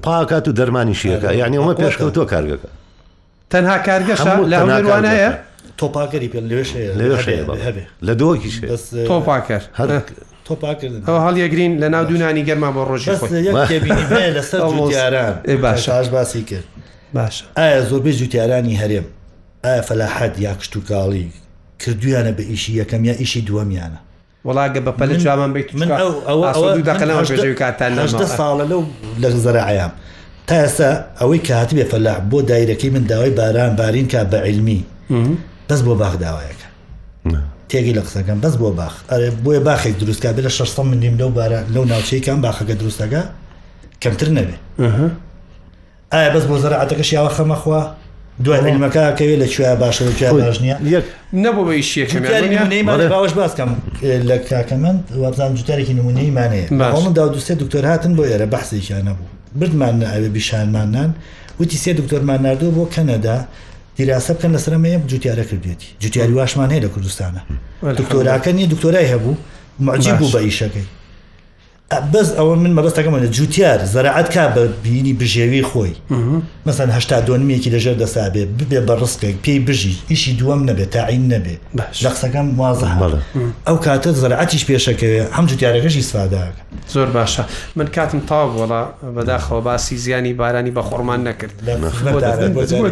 پاکات 0.03 0.49
و 0.49 0.53
دەرمانی 0.59 0.95
شیەکە 1.03 1.31
یعنی 1.41 1.57
ئەمە 1.59 1.75
پێشکەوتۆ 1.81 2.25
کارگەکە 2.33 2.69
تەنها 3.51 3.79
کارگەش 3.89 4.21
لە 4.21 4.55
هەمووانەیە 4.63 5.29
تۆپاکەری 5.81 6.29
پێ 6.33 6.41
لێش 6.51 6.71
لە 8.07 8.15
دۆکیش 8.21 8.57
تۆپاکەر 9.09 9.63
هەر 9.81 10.01
تۆپاکردن 10.49 11.03
ئەو 11.09 11.19
هەڵیە 11.27 11.47
گرین 11.53 11.73
لە 11.83 11.89
ناو 11.95 12.05
دوونانی 12.09 12.43
گەرما 12.49 12.71
بۆ 12.77 12.83
ڕۆژی 12.91 13.09
لەسەر 13.09 14.93
یاران 14.99 15.35
باشش 15.63 16.09
باسی 16.17 16.43
کرد 16.51 16.65
باش 17.15 17.35
ئایا 17.59 17.81
زۆربەی 17.91 18.15
جوتیارانی 18.19 18.77
هەرێم 18.83 19.07
ئایا 19.65 19.83
فەلاحەت 19.89 20.35
یا 20.45 20.55
کشت 20.61 20.75
و 20.77 20.81
کاڵی 20.89 21.25
کردویانە 21.83 22.33
بە 22.39 22.43
ئیشی 22.51 22.73
یەکەم 22.83 23.03
یا 23.09 23.15
ئیشی 23.21 23.41
دووەمیانە 23.49 23.99
وڵاگە 24.49 24.81
بە 24.87 24.93
پەل 25.01 25.11
جامان 25.25 25.53
بیت 25.53 25.75
من 25.75 25.89
ئەو 25.91 27.55
کاتان 27.61 28.07
ساڵە 28.39 28.65
لەو 28.71 28.83
لە 29.23 29.29
زەرعیام 29.45 29.91
تا 30.47 30.55
ئێستا 30.67 30.91
ئەوەی 31.21 31.41
کاتبێ 31.49 31.85
فەلاح 31.93 32.19
بۆ 32.31 32.39
دایرەکەی 32.53 32.91
من 32.95 33.03
داوای 33.11 33.31
باران 33.41 33.73
بارین 33.81 34.07
کا 34.13 34.21
بە 34.33 34.39
علمی 34.49 34.81
بەس 35.71 35.81
بۆ 35.87 35.91
باغداوایەکە 36.03 36.69
تێگەی 37.71 37.95
لە 37.99 38.03
قسەکەم 38.07 38.39
بەس 38.45 38.55
بۆ 38.63 38.69
باخ 38.81 38.95
بۆیە 39.45 39.61
باخێک 39.69 39.95
دروستکە 40.03 40.29
بێت 40.37 40.47
لە 40.47 40.51
600 40.51 40.85
منیم 40.91 41.15
لەو 41.21 41.31
بارە 41.39 41.59
لەو 41.75 41.85
ناوچەیەکان 41.91 42.39
باخەکە 42.45 42.75
دروستەکە 42.81 43.23
کەمتر 44.03 44.29
نەبێ 44.39 44.57
ئایا 46.13 46.29
بەس 46.35 46.45
بۆ 46.51 46.57
زەرعاتەکەش 46.63 47.11
یاوە 47.17 47.31
خەمەخوا 47.37 47.81
دوایمەکەکەوێت 48.45 49.39
لە 49.43 49.47
کوێ 49.55 49.73
باشە 49.83 50.05
باش 50.47 50.61
نییە 50.65 50.77
نەبوو 51.45 51.65
بەیشیەکەش 51.69 52.17
باسکەم 53.43 53.71
لە 54.29 54.37
کاکەمەند 54.51 55.01
وابزان 55.23 55.51
جوتارێکی 55.59 55.95
نمونەیمانەیە 56.01 56.67
دا 57.19 57.25
دوستێ 57.35 57.55
دکتۆر 57.63 57.85
هاتن 57.91 58.13
بۆ 58.19 58.23
ئێرە 58.31 58.47
بەحسێکیان 58.55 59.03
نەبوو 59.09 59.27
بردمان 59.61 59.97
ئەوێ 60.13 60.29
بیشانمانان 60.37 61.11
وتی 61.61 61.77
سێ 61.83 61.91
دکتۆرمان 62.01 62.41
نردوو 62.47 62.75
بۆ 62.77 62.85
کەنەدا 62.95 63.37
دیراسە 63.99 64.33
بکەن 64.37 64.51
لەسرەمەیە 64.57 64.99
جوتیارە 65.11 65.45
کردێتی 65.51 65.89
جوتیاری 66.03 66.35
واشمان 66.39 66.71
هەیە 66.73 66.83
لە 66.85 66.89
کوردستانە 66.95 67.41
دکتۆراکە 68.01 68.51
نی 68.57 68.67
دکتۆرای 68.73 69.07
هەبوو 69.13 69.33
معجی 69.87 70.13
بوو 70.19 70.33
بە 70.35 70.39
ئیشەکەی 70.47 70.87
بەس 72.13 72.29
ئەوە 72.39 72.57
من 72.59 72.73
مەبەستەکەمە 72.77 73.29
جوتیار 73.37 73.81
زەرعات 73.95 74.29
کا 74.35 74.55
بە 74.55 74.63
بینی 74.83 75.15
بژێوی 75.21 75.63
خۆی 75.71 75.93
مەسەن 76.67 76.91
هشتا 76.97 77.19
دۆنمێکی 77.27 77.69
لەژێر 77.75 77.97
دەسابێ 78.03 78.43
ببێ 78.59 78.81
بە 78.87 78.95
ڕستێک 79.01 79.37
پێی 79.45 79.59
بژی 79.67 79.95
ئیشی 80.11 80.33
دووەم 80.39 80.61
نەبێت 80.69 80.91
تاعین 80.95 81.25
نەبێ 81.35 81.55
شخصەکەم 82.05 82.47
وازە 82.61 82.89
ئەو 83.69 83.77
کاتە 83.85 84.11
زەرعاتیش 84.23 84.65
پێشەکەوێ 84.69 85.21
هەم 85.37 85.45
جوتیارەکەشی 85.51 86.03
سواداکە 86.11 86.63
زۆر 86.95 87.09
باشە 87.17 87.43
من 87.79 87.87
کاتم 87.87 88.21
تاو 88.29 88.49
وڵا 88.59 88.83
بەداخەوە 89.17 89.61
باسی 89.67 89.97
زیانی 89.97 90.33
بارانی 90.41 90.73
بە 90.77 90.83
خۆرمان 90.89 91.21
نەکرد 91.29 91.55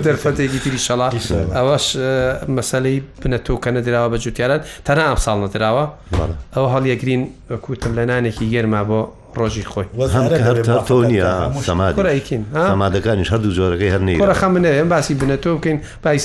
دەرفەتێکی 0.07 0.59
تری 0.65 0.79
شەڵات 0.87 1.12
ئەوەش 1.57 1.87
مەسلەی 2.57 2.99
بنەتۆکە 3.23 3.71
نەدراوە 3.77 4.09
بە 4.12 4.17
جوتیاران 4.25 4.61
تەنە 4.87 5.03
ئەمساڵ 5.09 5.38
نەدراوە 5.45 5.85
ئەو 6.57 6.67
هەڵ 6.75 6.85
یەگرین 6.93 7.23
وەکوتم 7.53 7.95
لە 7.99 8.05
نانێکی 8.09 8.51
گەرما 8.55 8.83
بۆ 8.88 9.09
ڕۆژی 9.38 9.65
خۆی 9.73 9.87
هەرتۆ 10.47 10.95
نییە 11.11 11.31
سەمادەکانیش 12.69 13.29
هەردوو 13.35 13.53
جۆرەکەی 13.59 13.91
هەرنی 13.95 14.15
ڕخە 14.31 14.49
منێ 14.55 14.71
ئەم 14.79 14.88
باسی 14.95 15.15
بنێتۆ 15.21 15.49
بکەین 15.57 15.81
پای 16.05 16.19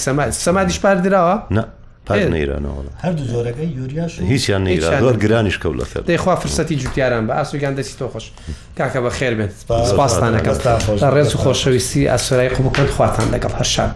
سەمادیش 0.46 0.80
پار 0.84 0.96
درراوە 1.06 1.36
نه 1.58 1.66
هیچیان 4.32 4.64
نەیران 4.68 5.16
گرانیش 5.24 5.58
کەوت 5.62 5.76
لەسەر 5.80 6.02
دەیخوا 6.12 6.36
فرسەتی 6.44 6.74
جوتیاران 6.82 7.24
بە 7.28 7.32
ئاسوگان 7.38 7.74
دەستی 7.80 7.96
تۆ 8.00 8.04
خۆش 8.14 8.26
کاکە 8.78 9.00
بە 9.08 9.12
خێر 9.18 9.34
بێت 9.38 9.52
سپاسستانەکە 9.92 10.52
ڕێز 11.16 11.32
و 11.36 11.38
خۆشەویستی 11.44 12.02
ئاسۆرای 12.12 12.50
قوبکەن 12.56 12.88
خواتان 12.96 13.28
لەگەڵ 13.34 13.54
هەر 13.60 13.66
شاب. 13.74 13.92